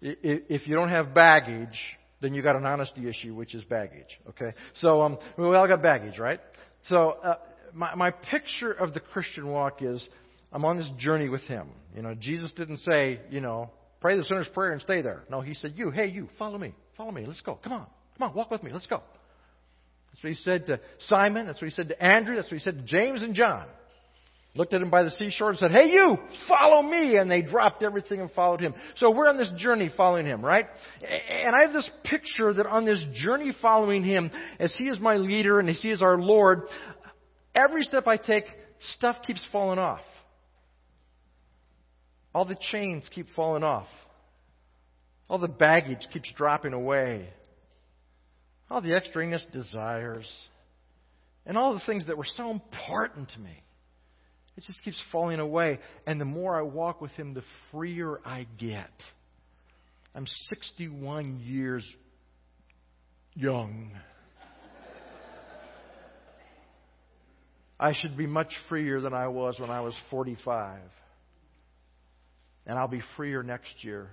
If 0.00 0.66
you 0.66 0.74
don't 0.74 0.90
have 0.90 1.14
baggage, 1.14 1.78
then 2.20 2.34
you 2.34 2.42
got 2.42 2.56
an 2.56 2.66
honesty 2.66 3.08
issue, 3.08 3.34
which 3.34 3.54
is 3.54 3.64
baggage. 3.64 4.18
Okay, 4.30 4.52
so 4.74 5.02
um, 5.02 5.18
we 5.38 5.44
all 5.44 5.68
got 5.68 5.82
baggage, 5.82 6.18
right? 6.18 6.40
So 6.88 7.10
uh, 7.24 7.34
my 7.72 7.94
my 7.94 8.10
picture 8.10 8.72
of 8.72 8.92
the 8.92 9.00
Christian 9.00 9.48
walk 9.48 9.82
is 9.82 10.06
I'm 10.52 10.64
on 10.64 10.76
this 10.76 10.90
journey 10.98 11.28
with 11.28 11.42
Him. 11.42 11.68
You 11.96 12.02
know, 12.02 12.14
Jesus 12.14 12.52
didn't 12.52 12.78
say, 12.78 13.20
you 13.30 13.40
know, 13.40 13.70
pray 14.00 14.16
the 14.16 14.24
sinner's 14.24 14.48
prayer 14.48 14.72
and 14.72 14.80
stay 14.82 15.00
there. 15.00 15.24
No, 15.30 15.40
He 15.40 15.54
said, 15.54 15.74
you, 15.76 15.90
hey, 15.90 16.06
you, 16.06 16.28
follow 16.38 16.58
me, 16.58 16.74
follow 16.96 17.10
me, 17.10 17.24
let's 17.26 17.40
go, 17.40 17.58
come 17.62 17.72
on, 17.72 17.86
come 18.18 18.28
on, 18.28 18.34
walk 18.34 18.50
with 18.50 18.62
me, 18.62 18.72
let's 18.72 18.86
go. 18.86 19.02
That's 20.12 20.22
what 20.22 20.32
He 20.32 20.38
said 20.42 20.66
to 20.66 20.80
Simon. 21.06 21.46
That's 21.46 21.60
what 21.60 21.68
He 21.68 21.74
said 21.74 21.88
to 21.88 22.02
Andrew. 22.02 22.36
That's 22.36 22.50
what 22.50 22.58
He 22.58 22.64
said 22.64 22.78
to 22.78 22.84
James 22.84 23.22
and 23.22 23.34
John 23.34 23.66
looked 24.56 24.72
at 24.72 24.80
him 24.80 24.90
by 24.90 25.02
the 25.02 25.10
seashore 25.10 25.50
and 25.50 25.58
said, 25.58 25.72
Hey, 25.72 25.90
you, 25.90 26.16
follow 26.48 26.82
me. 26.82 27.16
And 27.16 27.30
they 27.30 27.42
dropped 27.42 27.82
everything 27.82 28.20
and 28.20 28.30
followed 28.30 28.60
him. 28.60 28.74
So 28.96 29.10
we're 29.10 29.28
on 29.28 29.36
this 29.36 29.52
journey 29.56 29.90
following 29.96 30.26
him, 30.26 30.44
right? 30.44 30.66
And 31.02 31.54
I 31.54 31.62
have 31.62 31.72
this 31.72 31.90
picture 32.04 32.52
that 32.54 32.66
on 32.66 32.84
this 32.84 33.04
journey 33.14 33.52
following 33.60 34.04
him, 34.04 34.30
as 34.60 34.74
he 34.76 34.84
is 34.84 35.00
my 35.00 35.16
leader 35.16 35.58
and 35.58 35.68
as 35.68 35.80
he 35.82 35.90
is 35.90 36.02
our 36.02 36.18
Lord, 36.18 36.62
every 37.54 37.82
step 37.82 38.06
I 38.06 38.16
take, 38.16 38.44
stuff 38.96 39.16
keeps 39.26 39.44
falling 39.50 39.78
off. 39.78 40.00
All 42.34 42.44
the 42.44 42.56
chains 42.72 43.04
keep 43.12 43.26
falling 43.34 43.62
off. 43.62 43.86
All 45.28 45.38
the 45.38 45.48
baggage 45.48 46.06
keeps 46.12 46.30
dropping 46.36 46.74
away. 46.74 47.28
All 48.70 48.80
the 48.80 48.96
extraneous 48.96 49.44
desires. 49.52 50.30
And 51.46 51.56
all 51.56 51.74
the 51.74 51.82
things 51.86 52.06
that 52.06 52.16
were 52.16 52.26
so 52.36 52.50
important 52.50 53.30
to 53.30 53.40
me 53.40 53.62
it 54.56 54.64
just 54.64 54.82
keeps 54.84 55.02
falling 55.10 55.40
away. 55.40 55.80
And 56.06 56.20
the 56.20 56.24
more 56.24 56.56
I 56.56 56.62
walk 56.62 57.00
with 57.00 57.10
Him, 57.12 57.34
the 57.34 57.42
freer 57.70 58.20
I 58.24 58.46
get. 58.58 58.90
I'm 60.14 60.26
61 60.48 61.40
years 61.40 61.84
young. 63.34 63.90
I 67.78 67.92
should 67.92 68.16
be 68.16 68.26
much 68.26 68.52
freer 68.68 69.00
than 69.00 69.12
I 69.12 69.26
was 69.26 69.58
when 69.58 69.70
I 69.70 69.80
was 69.80 69.94
45. 70.10 70.80
And 72.66 72.78
I'll 72.78 72.88
be 72.88 73.02
freer 73.16 73.42
next 73.42 73.82
year, 73.82 74.08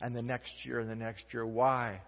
and 0.00 0.16
the 0.16 0.22
next 0.22 0.50
year, 0.64 0.80
and 0.80 0.90
the 0.90 0.96
next 0.96 1.22
year. 1.30 1.46
Why? 1.46 2.00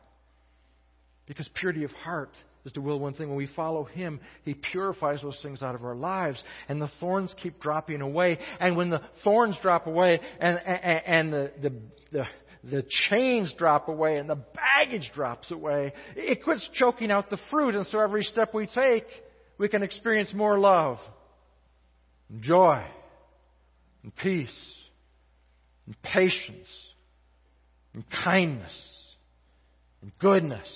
Because 1.27 1.49
purity 1.55 1.85
of 1.85 1.91
heart 1.93 2.33
is 2.66 2.72
to 2.72 2.83
will 2.83 2.98
one 2.98 3.14
thing. 3.14 3.29
When 3.29 3.38
we 3.38 3.48
follow 3.57 3.85
Him, 3.85 4.20
He 4.44 4.52
purifies 4.52 5.22
those 5.22 5.38
things 5.42 5.62
out 5.62 5.74
of 5.74 5.85
our 5.85 5.94
lives, 5.94 6.42
and 6.68 6.83
the 6.83 6.90
thorns 7.00 7.35
keep 7.42 7.61
dropping 7.61 8.02
away. 8.02 8.38
And 8.61 8.76
when 8.76 8.90
the 8.90 9.00
thorns 9.24 9.57
drop 9.62 9.87
away, 9.87 10.20
and, 10.40 10.59
and, 10.59 11.02
and 11.07 11.33
the, 11.33 11.52
the, 11.62 11.72
the 12.12 12.24
the 12.68 12.85
chains 13.09 13.52
drop 13.57 13.88
away 13.88 14.16
and 14.16 14.29
the 14.29 14.35
baggage 14.35 15.09
drops 15.14 15.52
away, 15.52 15.92
it 16.16 16.42
quits 16.42 16.68
choking 16.74 17.12
out 17.12 17.31
the 17.31 17.38
fruit. 17.48 17.76
And 17.76 17.87
so 17.87 18.00
every 18.00 18.24
step 18.24 18.52
we 18.52 18.66
take, 18.66 19.05
we 19.57 19.68
can 19.68 19.85
experience 19.85 20.33
more 20.35 20.59
love, 20.59 20.98
and 22.29 22.42
joy, 22.42 22.85
and 24.02 24.14
peace, 24.16 24.74
and 25.87 25.94
patience, 26.02 26.68
and 27.94 28.05
kindness, 28.24 28.76
and 30.02 30.11
goodness, 30.18 30.68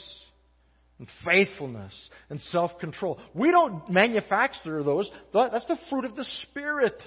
and 1.00 1.08
faithfulness 1.24 1.92
and 2.28 2.40
self 2.40 2.78
control. 2.78 3.18
We 3.34 3.50
don't 3.50 3.88
manufacture 3.90 4.84
those. 4.84 5.08
That's 5.32 5.64
the 5.64 5.78
fruit 5.88 6.04
of 6.04 6.14
the 6.14 6.26
Spirit. 6.42 7.02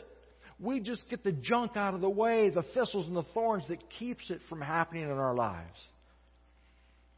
We 0.60 0.80
just 0.80 1.08
get 1.10 1.24
the 1.24 1.32
junk 1.32 1.78
out 1.78 1.94
of 1.94 2.02
the 2.02 2.10
way, 2.10 2.50
the 2.50 2.64
thistles 2.74 3.08
and 3.08 3.16
the 3.16 3.26
thorns 3.34 3.64
that 3.70 3.78
keeps 4.00 4.30
it 4.32 4.40
from 4.50 4.62
happening 4.62 5.04
in 5.04 5.12
our 5.12 5.36
lives. 5.36 5.80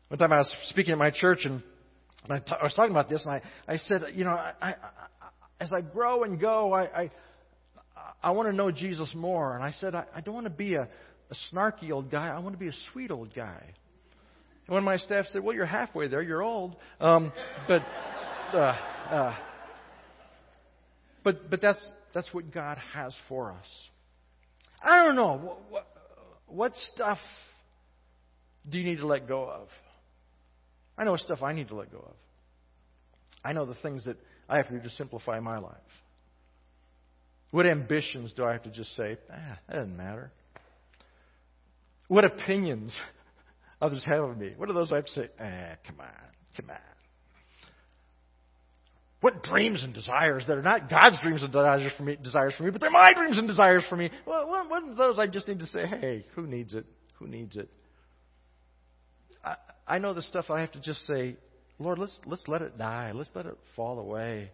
One 0.09 0.19
time 0.19 0.33
I 0.33 0.37
was 0.37 0.53
speaking 0.69 0.91
at 0.91 0.97
my 0.97 1.11
church 1.11 1.45
and 1.45 1.63
I, 2.29 2.39
t- 2.39 2.55
I 2.59 2.63
was 2.63 2.73
talking 2.73 2.91
about 2.91 3.07
this, 3.07 3.23
and 3.23 3.31
I, 3.31 3.41
I 3.67 3.77
said, 3.77 4.03
you 4.13 4.23
know, 4.23 4.31
I, 4.31 4.53
I, 4.61 4.73
as 5.59 5.71
I 5.71 5.81
grow 5.81 6.23
and 6.23 6.39
go, 6.39 6.73
I, 6.73 6.83
I, 6.83 7.11
I 8.23 8.31
want 8.31 8.49
to 8.49 8.53
know 8.53 8.71
Jesus 8.71 9.11
more. 9.15 9.55
And 9.55 9.63
I 9.63 9.71
said, 9.71 9.95
I, 9.95 10.05
I 10.13 10.21
don't 10.21 10.33
want 10.33 10.47
to 10.47 10.49
be 10.49 10.73
a, 10.73 10.81
a 10.81 11.35
snarky 11.53 11.91
old 11.91 12.11
guy. 12.11 12.27
I 12.27 12.39
want 12.39 12.53
to 12.53 12.59
be 12.59 12.67
a 12.67 12.75
sweet 12.91 13.11
old 13.11 13.33
guy. 13.33 13.63
And 14.67 14.73
one 14.73 14.79
of 14.79 14.85
my 14.85 14.97
staff 14.97 15.25
said, 15.31 15.43
Well, 15.43 15.55
you're 15.55 15.65
halfway 15.65 16.07
there. 16.07 16.21
You're 16.21 16.41
old. 16.41 16.75
Um, 16.99 17.31
but, 17.67 17.81
uh, 18.53 18.77
uh, 19.09 19.35
but, 21.23 21.49
but 21.49 21.61
that's, 21.61 21.79
that's 22.13 22.33
what 22.33 22.51
God 22.51 22.77
has 22.93 23.13
for 23.27 23.51
us. 23.51 23.67
I 24.83 25.03
don't 25.03 25.15
know. 25.15 25.37
What, 25.37 25.59
what, 25.69 25.87
what 26.47 26.75
stuff 26.93 27.19
do 28.69 28.77
you 28.77 28.83
need 28.83 28.97
to 28.97 29.07
let 29.07 29.27
go 29.27 29.49
of? 29.49 29.67
I 30.97 31.03
know 31.03 31.15
stuff 31.17 31.43
I 31.43 31.53
need 31.53 31.67
to 31.69 31.75
let 31.75 31.91
go 31.91 31.99
of. 31.99 32.15
I 33.43 33.53
know 33.53 33.65
the 33.65 33.75
things 33.75 34.05
that 34.05 34.17
I 34.49 34.57
have 34.57 34.67
to 34.69 34.73
do 34.73 34.81
to 34.81 34.89
simplify 34.91 35.39
my 35.39 35.59
life. 35.59 35.73
What 37.51 37.65
ambitions 37.65 38.33
do 38.35 38.43
I 38.43 38.53
have 38.53 38.63
to 38.63 38.71
just 38.71 38.95
say, 38.95 39.17
ah, 39.31 39.59
that 39.67 39.73
doesn't 39.75 39.95
matter? 39.95 40.31
What 42.07 42.25
opinions 42.25 42.97
others 43.81 44.03
have 44.05 44.23
of 44.23 44.37
me. 44.37 44.53
What 44.57 44.69
are 44.69 44.73
those 44.73 44.91
I 44.91 44.95
have 44.95 45.05
to 45.05 45.11
say? 45.11 45.29
Ah, 45.39 45.75
come 45.85 45.99
on, 45.99 46.07
come 46.57 46.69
on. 46.69 46.77
What 49.21 49.41
dreams 49.41 49.83
and 49.83 49.93
desires 49.93 50.43
that 50.47 50.57
are 50.57 50.61
not 50.61 50.89
God's 50.89 51.19
dreams 51.19 51.41
and 51.41 51.51
desires 51.51 51.91
for 51.97 52.03
me, 52.03 52.15
desires 52.21 52.53
for 52.55 52.63
me, 52.63 52.69
but 52.69 52.79
they're 52.79 52.91
my 52.91 53.13
dreams 53.15 53.39
and 53.39 53.47
desires 53.47 53.83
for 53.89 53.95
me. 53.95 54.11
Well, 54.25 54.47
what, 54.47 54.69
what 54.69 54.83
are 54.83 54.93
those 54.93 55.17
I 55.17 55.25
just 55.25 55.47
need 55.47 55.59
to 55.59 55.67
say, 55.67 55.87
hey, 55.87 56.25
who 56.35 56.45
needs 56.45 56.75
it? 56.75 56.85
Who 57.17 57.27
needs 57.27 57.55
it? 57.55 57.69
I, 59.43 59.55
I 59.87 59.97
know 59.97 60.13
the 60.13 60.21
stuff 60.21 60.49
I 60.49 60.59
have 60.59 60.71
to 60.73 60.79
just 60.79 61.05
say, 61.07 61.37
Lord, 61.79 61.97
let's 61.97 62.19
let's 62.25 62.47
let 62.47 62.61
it 62.61 62.77
die. 62.77 63.11
Let's 63.13 63.31
let 63.33 63.45
it 63.45 63.57
fall 63.75 63.99
away. 63.99 64.51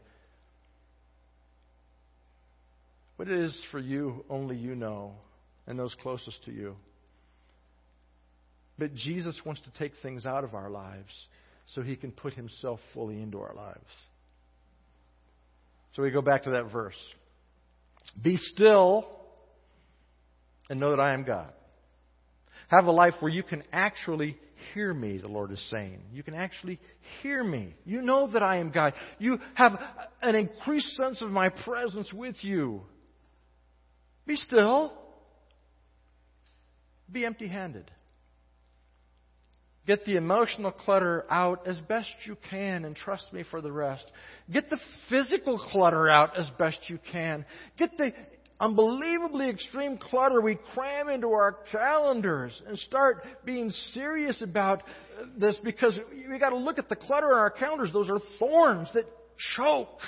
What 3.17 3.27
it 3.27 3.39
is 3.39 3.61
for 3.71 3.79
you, 3.79 4.25
only 4.29 4.55
you 4.55 4.73
know, 4.73 5.13
and 5.67 5.77
those 5.77 5.95
closest 6.01 6.43
to 6.45 6.51
you. 6.51 6.75
But 8.81 8.95
Jesus 8.95 9.39
wants 9.45 9.61
to 9.61 9.69
take 9.77 9.91
things 10.01 10.25
out 10.25 10.43
of 10.43 10.55
our 10.55 10.71
lives 10.71 11.13
so 11.67 11.83
he 11.83 11.95
can 11.95 12.11
put 12.11 12.33
himself 12.33 12.79
fully 12.95 13.21
into 13.21 13.39
our 13.39 13.53
lives. 13.53 13.85
So 15.95 16.01
we 16.01 16.09
go 16.09 16.23
back 16.23 16.45
to 16.45 16.49
that 16.49 16.71
verse. 16.71 16.97
Be 18.19 18.37
still 18.37 19.05
and 20.67 20.79
know 20.79 20.89
that 20.89 20.99
I 20.99 21.13
am 21.13 21.23
God. 21.23 21.53
Have 22.69 22.85
a 22.85 22.91
life 22.91 23.13
where 23.19 23.31
you 23.31 23.43
can 23.43 23.61
actually 23.71 24.35
hear 24.73 24.95
me, 24.95 25.19
the 25.19 25.27
Lord 25.27 25.51
is 25.51 25.63
saying. 25.69 26.01
You 26.11 26.23
can 26.23 26.33
actually 26.33 26.79
hear 27.21 27.43
me. 27.43 27.75
You 27.85 28.01
know 28.01 28.31
that 28.31 28.41
I 28.41 28.57
am 28.57 28.71
God. 28.71 28.95
You 29.19 29.37
have 29.53 29.73
an 30.23 30.33
increased 30.33 30.95
sense 30.95 31.21
of 31.21 31.29
my 31.29 31.49
presence 31.49 32.11
with 32.11 32.43
you. 32.43 32.81
Be 34.25 34.35
still. 34.37 34.91
Be 37.11 37.25
empty 37.25 37.47
handed. 37.47 37.91
Get 39.87 40.05
the 40.05 40.15
emotional 40.15 40.71
clutter 40.71 41.25
out 41.29 41.67
as 41.67 41.79
best 41.79 42.09
you 42.25 42.37
can 42.49 42.85
and 42.85 42.95
trust 42.95 43.33
me 43.33 43.43
for 43.49 43.61
the 43.61 43.71
rest. 43.71 44.05
Get 44.51 44.69
the 44.69 44.79
physical 45.09 45.57
clutter 45.57 46.07
out 46.07 46.37
as 46.37 46.49
best 46.59 46.79
you 46.87 46.99
can. 47.11 47.45
Get 47.77 47.97
the 47.97 48.13
unbelievably 48.59 49.49
extreme 49.49 49.97
clutter 49.97 50.39
we 50.39 50.59
cram 50.73 51.09
into 51.09 51.29
our 51.29 51.57
calendars 51.71 52.61
and 52.67 52.77
start 52.77 53.25
being 53.43 53.71
serious 53.93 54.43
about 54.43 54.83
this 55.35 55.57
because 55.63 55.97
we 56.29 56.37
got 56.37 56.51
to 56.51 56.57
look 56.57 56.77
at 56.77 56.87
the 56.87 56.95
clutter 56.95 57.31
in 57.31 57.37
our 57.37 57.49
calendars. 57.49 57.91
Those 57.91 58.11
are 58.11 58.19
thorns 58.37 58.87
that 58.93 59.05
choke 59.55 59.99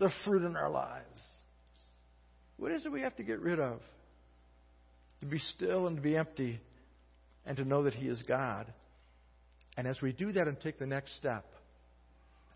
the 0.00 0.10
fruit 0.24 0.44
in 0.44 0.56
our 0.56 0.70
lives. 0.70 1.22
What 2.56 2.72
is 2.72 2.84
it 2.84 2.90
we 2.90 3.02
have 3.02 3.14
to 3.16 3.22
get 3.22 3.38
rid 3.38 3.60
of? 3.60 3.80
To 5.20 5.26
be 5.26 5.38
still 5.38 5.86
and 5.86 5.96
to 5.96 6.02
be 6.02 6.16
empty 6.16 6.60
and 7.44 7.56
to 7.58 7.64
know 7.64 7.84
that 7.84 7.94
He 7.94 8.08
is 8.08 8.20
God. 8.24 8.66
And 9.76 9.86
as 9.86 10.00
we 10.00 10.12
do 10.12 10.32
that 10.32 10.48
and 10.48 10.58
take 10.60 10.78
the 10.78 10.86
next 10.86 11.16
step, 11.16 11.44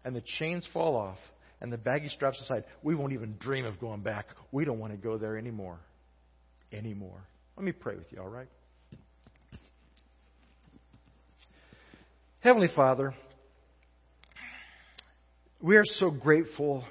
and 0.05 0.17
the 0.17 0.23
chains 0.39 0.67
fall 0.73 0.97
off, 0.97 1.19
and 1.61 1.71
the 1.71 1.77
baggage 1.77 2.13
straps 2.13 2.41
aside, 2.41 2.65
we 2.83 2.95
won't 2.95 3.13
even 3.13 3.37
dream 3.39 3.67
of 3.67 3.79
going 3.79 4.01
back. 4.01 4.27
We 4.51 4.65
don't 4.65 4.79
want 4.79 4.93
to 4.93 4.97
go 4.97 5.19
there 5.19 5.37
anymore. 5.37 5.79
Anymore. 6.73 7.21
Let 7.57 7.65
me 7.65 7.73
pray 7.73 7.97
with 7.97 8.07
you, 8.11 8.21
all 8.21 8.29
right? 8.29 8.49
Heavenly 12.41 12.69
Father, 12.75 13.15
we 15.61 15.77
are 15.77 15.85
so 15.85 16.11
grateful 16.11 16.85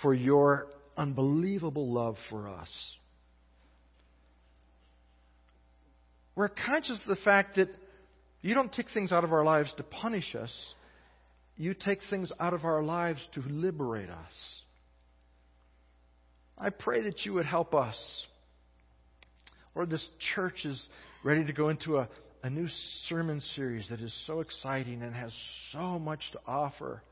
for 0.00 0.14
your 0.14 0.68
unbelievable 0.96 1.92
love 1.92 2.16
for 2.30 2.48
us. 2.48 2.70
We're 6.34 6.48
conscious 6.48 7.00
of 7.02 7.16
the 7.16 7.22
fact 7.22 7.56
that 7.56 7.68
you 8.44 8.54
don't 8.54 8.70
take 8.70 8.90
things 8.92 9.10
out 9.10 9.24
of 9.24 9.32
our 9.32 9.42
lives 9.42 9.72
to 9.78 9.82
punish 9.82 10.34
us, 10.34 10.52
you 11.56 11.72
take 11.72 12.00
things 12.10 12.30
out 12.38 12.52
of 12.52 12.66
our 12.66 12.82
lives 12.82 13.26
to 13.32 13.40
liberate 13.40 14.10
us. 14.10 14.60
I 16.58 16.68
pray 16.68 17.04
that 17.04 17.24
you 17.24 17.32
would 17.32 17.46
help 17.46 17.74
us. 17.74 17.96
Lord, 19.74 19.88
this 19.88 20.06
church 20.34 20.66
is 20.66 20.80
ready 21.24 21.46
to 21.46 21.54
go 21.54 21.70
into 21.70 21.96
a, 21.96 22.08
a 22.42 22.50
new 22.50 22.68
sermon 23.08 23.40
series 23.56 23.88
that 23.88 24.02
is 24.02 24.14
so 24.26 24.40
exciting 24.40 25.00
and 25.00 25.14
has 25.14 25.32
so 25.72 25.98
much 25.98 26.20
to 26.32 26.38
offer. 26.46 27.02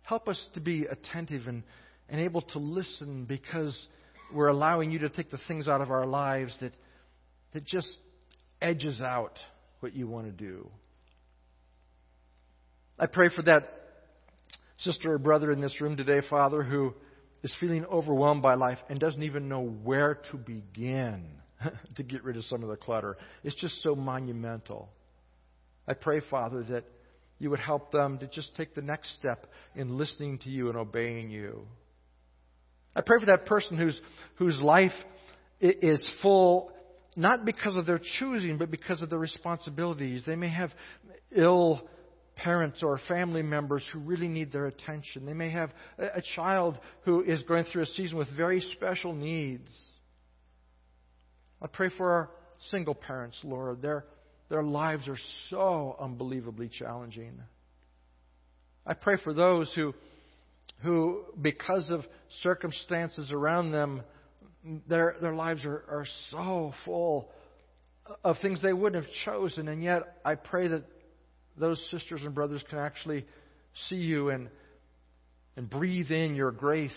Help 0.00 0.28
us 0.28 0.42
to 0.54 0.60
be 0.60 0.86
attentive 0.86 1.46
and, 1.46 1.62
and 2.08 2.22
able 2.22 2.40
to 2.40 2.58
listen 2.58 3.26
because 3.26 3.78
we're 4.32 4.48
allowing 4.48 4.90
you 4.90 5.00
to 5.00 5.10
take 5.10 5.30
the 5.30 5.40
things 5.46 5.68
out 5.68 5.82
of 5.82 5.90
our 5.90 6.06
lives 6.06 6.56
that, 6.62 6.72
that 7.52 7.66
just 7.66 7.94
edges 8.62 9.02
out 9.02 9.38
what 9.84 9.94
you 9.94 10.08
want 10.08 10.24
to 10.24 10.32
do. 10.32 10.66
I 12.98 13.04
pray 13.04 13.28
for 13.28 13.42
that 13.42 13.64
sister 14.78 15.12
or 15.12 15.18
brother 15.18 15.52
in 15.52 15.60
this 15.60 15.78
room 15.78 15.98
today, 15.98 16.26
Father, 16.30 16.62
who 16.62 16.94
is 17.42 17.54
feeling 17.60 17.84
overwhelmed 17.84 18.40
by 18.40 18.54
life 18.54 18.78
and 18.88 18.98
doesn't 18.98 19.22
even 19.22 19.46
know 19.46 19.60
where 19.60 20.20
to 20.30 20.38
begin 20.38 21.26
to 21.96 22.02
get 22.02 22.24
rid 22.24 22.38
of 22.38 22.44
some 22.44 22.62
of 22.62 22.70
the 22.70 22.76
clutter. 22.76 23.18
It's 23.42 23.60
just 23.60 23.82
so 23.82 23.94
monumental. 23.94 24.88
I 25.86 25.92
pray, 25.92 26.22
Father, 26.30 26.62
that 26.70 26.84
you 27.38 27.50
would 27.50 27.60
help 27.60 27.92
them 27.92 28.16
to 28.20 28.26
just 28.26 28.56
take 28.56 28.74
the 28.74 28.80
next 28.80 29.14
step 29.18 29.46
in 29.76 29.98
listening 29.98 30.38
to 30.44 30.48
you 30.48 30.70
and 30.70 30.78
obeying 30.78 31.28
you. 31.28 31.66
I 32.96 33.02
pray 33.02 33.18
for 33.20 33.26
that 33.26 33.44
person 33.44 33.76
whose, 33.76 34.00
whose 34.36 34.58
life 34.58 34.92
is 35.60 36.08
full 36.22 36.72
not 37.16 37.44
because 37.44 37.76
of 37.76 37.86
their 37.86 38.00
choosing, 38.18 38.58
but 38.58 38.70
because 38.70 39.02
of 39.02 39.10
their 39.10 39.18
responsibilities. 39.18 40.22
They 40.26 40.36
may 40.36 40.48
have 40.48 40.70
ill 41.34 41.88
parents 42.36 42.82
or 42.82 42.98
family 43.08 43.42
members 43.42 43.82
who 43.92 44.00
really 44.00 44.28
need 44.28 44.52
their 44.52 44.66
attention. 44.66 45.24
They 45.24 45.34
may 45.34 45.50
have 45.50 45.70
a, 45.98 46.22
child 46.34 46.78
who 47.04 47.22
is 47.22 47.42
going 47.44 47.64
through 47.64 47.82
a 47.82 47.86
season 47.86 48.18
with 48.18 48.28
very 48.36 48.60
special 48.60 49.14
needs. 49.14 49.68
I 51.62 51.68
pray 51.68 51.90
for 51.96 52.10
our 52.10 52.30
single 52.70 52.94
parents, 52.94 53.38
Lord. 53.44 53.80
Their, 53.82 54.04
their 54.48 54.62
lives 54.62 55.08
are 55.08 55.18
so 55.48 55.96
unbelievably 56.00 56.70
challenging. 56.70 57.40
I 58.86 58.94
pray 58.94 59.16
for 59.22 59.32
those 59.32 59.72
who, 59.74 59.94
who 60.82 61.24
because 61.40 61.88
of 61.90 62.04
circumstances 62.42 63.30
around 63.30 63.72
them, 63.72 64.02
their, 64.88 65.16
their 65.20 65.34
lives 65.34 65.64
are, 65.64 65.84
are 65.88 66.06
so 66.30 66.72
full 66.84 67.30
of 68.22 68.36
things 68.42 68.60
they 68.62 68.72
wouldn't 68.72 69.02
have 69.02 69.12
chosen, 69.24 69.68
and 69.68 69.82
yet 69.82 70.18
I 70.24 70.34
pray 70.34 70.68
that 70.68 70.84
those 71.56 71.82
sisters 71.90 72.22
and 72.22 72.34
brothers 72.34 72.62
can 72.68 72.78
actually 72.78 73.26
see 73.88 73.96
you 73.96 74.30
and, 74.30 74.48
and 75.56 75.68
breathe 75.68 76.10
in 76.10 76.34
your 76.34 76.50
grace. 76.50 76.96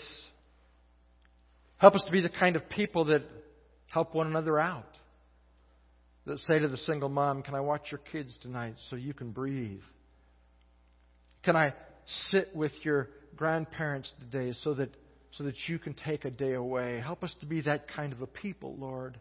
Help 1.77 1.95
us 1.95 2.03
to 2.05 2.11
be 2.11 2.21
the 2.21 2.29
kind 2.29 2.55
of 2.55 2.67
people 2.69 3.05
that 3.05 3.23
help 3.87 4.15
one 4.15 4.27
another 4.27 4.59
out. 4.59 4.85
That 6.25 6.39
say 6.39 6.59
to 6.59 6.67
the 6.67 6.77
single 6.79 7.09
mom, 7.09 7.41
Can 7.41 7.55
I 7.55 7.61
watch 7.61 7.83
your 7.89 8.01
kids 8.11 8.35
tonight 8.41 8.75
so 8.89 8.95
you 8.95 9.13
can 9.13 9.31
breathe? 9.31 9.81
Can 11.43 11.55
I 11.55 11.73
sit 12.29 12.53
with 12.53 12.73
your 12.83 13.09
grandparents 13.35 14.11
today 14.19 14.53
so 14.63 14.73
that, 14.73 14.89
so 15.37 15.43
that 15.43 15.55
you 15.67 15.77
can 15.79 15.93
take 15.93 16.25
a 16.25 16.31
day 16.31 16.53
away? 16.53 16.99
Help 17.03 17.23
us 17.23 17.35
to 17.41 17.45
be 17.45 17.61
that 17.61 17.87
kind 17.87 18.13
of 18.13 18.21
a 18.21 18.27
people, 18.27 18.75
Lord. 18.77 19.19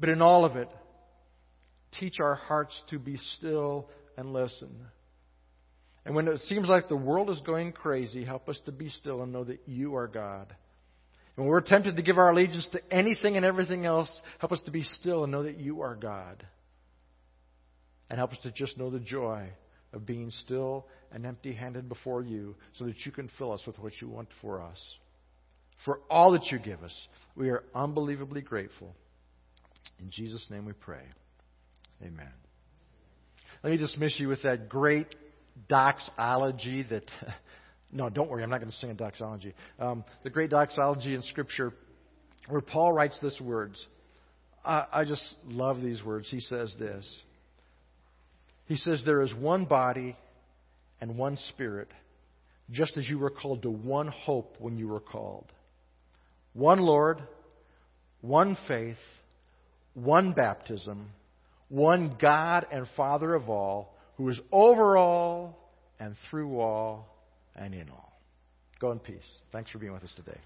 But 0.00 0.08
in 0.08 0.22
all 0.22 0.44
of 0.44 0.56
it, 0.56 0.68
teach 1.98 2.20
our 2.20 2.34
hearts 2.34 2.78
to 2.90 2.98
be 2.98 3.16
still 3.38 3.88
and 4.16 4.32
listen. 4.32 4.70
And 6.04 6.14
when 6.14 6.28
it 6.28 6.40
seems 6.42 6.68
like 6.68 6.88
the 6.88 6.96
world 6.96 7.30
is 7.30 7.40
going 7.40 7.72
crazy, 7.72 8.24
help 8.24 8.48
us 8.48 8.60
to 8.66 8.72
be 8.72 8.88
still 8.90 9.22
and 9.22 9.32
know 9.32 9.44
that 9.44 9.60
you 9.66 9.96
are 9.96 10.06
God. 10.06 10.54
And 11.36 11.44
when 11.44 11.48
we're 11.48 11.60
tempted 11.60 11.96
to 11.96 12.02
give 12.02 12.16
our 12.16 12.30
allegiance 12.30 12.66
to 12.72 12.80
anything 12.90 13.36
and 13.36 13.44
everything 13.44 13.84
else, 13.84 14.10
help 14.38 14.52
us 14.52 14.62
to 14.66 14.70
be 14.70 14.82
still 14.82 15.24
and 15.24 15.32
know 15.32 15.42
that 15.42 15.58
you 15.58 15.82
are 15.82 15.94
God. 15.94 16.46
And 18.08 18.18
help 18.18 18.32
us 18.32 18.38
to 18.44 18.52
just 18.52 18.78
know 18.78 18.90
the 18.90 19.00
joy 19.00 19.50
of 19.96 20.06
being 20.06 20.30
still 20.44 20.86
and 21.10 21.26
empty 21.26 21.52
handed 21.52 21.88
before 21.88 22.22
you 22.22 22.54
so 22.74 22.84
that 22.84 22.94
you 23.04 23.10
can 23.10 23.28
fill 23.38 23.52
us 23.52 23.62
with 23.66 23.78
what 23.78 23.94
you 24.00 24.08
want 24.08 24.28
for 24.40 24.60
us. 24.60 24.78
For 25.84 26.00
all 26.10 26.32
that 26.32 26.46
you 26.52 26.58
give 26.58 26.82
us, 26.82 26.94
we 27.34 27.48
are 27.48 27.64
unbelievably 27.74 28.42
grateful. 28.42 28.94
In 29.98 30.10
Jesus' 30.10 30.46
name 30.50 30.66
we 30.66 30.72
pray. 30.72 31.02
Amen. 32.02 32.30
Let 33.62 33.70
me 33.70 33.78
dismiss 33.78 34.20
you 34.20 34.28
with 34.28 34.42
that 34.42 34.68
great 34.68 35.14
doxology 35.68 36.84
that. 36.90 37.04
No, 37.92 38.10
don't 38.10 38.28
worry, 38.28 38.42
I'm 38.42 38.50
not 38.50 38.58
going 38.58 38.70
to 38.70 38.76
sing 38.78 38.90
a 38.90 38.94
doxology. 38.94 39.54
Um, 39.78 40.04
the 40.24 40.28
great 40.28 40.50
doxology 40.50 41.14
in 41.14 41.22
Scripture 41.22 41.72
where 42.48 42.60
Paul 42.60 42.92
writes 42.92 43.16
these 43.22 43.40
words. 43.40 43.86
I, 44.64 44.86
I 44.92 45.04
just 45.04 45.22
love 45.44 45.80
these 45.80 46.02
words. 46.02 46.28
He 46.28 46.40
says 46.40 46.74
this. 46.80 47.06
He 48.66 48.76
says, 48.76 49.02
There 49.04 49.22
is 49.22 49.34
one 49.34 49.64
body 49.64 50.16
and 51.00 51.16
one 51.18 51.36
spirit, 51.48 51.88
just 52.70 52.96
as 52.96 53.08
you 53.08 53.18
were 53.18 53.30
called 53.30 53.62
to 53.62 53.70
one 53.70 54.08
hope 54.08 54.56
when 54.58 54.76
you 54.76 54.88
were 54.88 55.00
called. 55.00 55.46
One 56.52 56.80
Lord, 56.80 57.22
one 58.20 58.56
faith, 58.66 58.96
one 59.94 60.32
baptism 60.32 61.10
one 61.68 62.16
God 62.20 62.66
and 62.70 62.86
Father 62.96 63.34
of 63.34 63.48
all, 63.48 63.94
who 64.16 64.28
is 64.28 64.40
over 64.52 64.96
all 64.96 65.58
and 65.98 66.14
through 66.30 66.60
all 66.60 67.08
and 67.54 67.74
in 67.74 67.88
all. 67.90 68.12
Go 68.80 68.92
in 68.92 68.98
peace. 68.98 69.26
Thanks 69.52 69.70
for 69.70 69.78
being 69.78 69.92
with 69.92 70.04
us 70.04 70.14
today. 70.14 70.38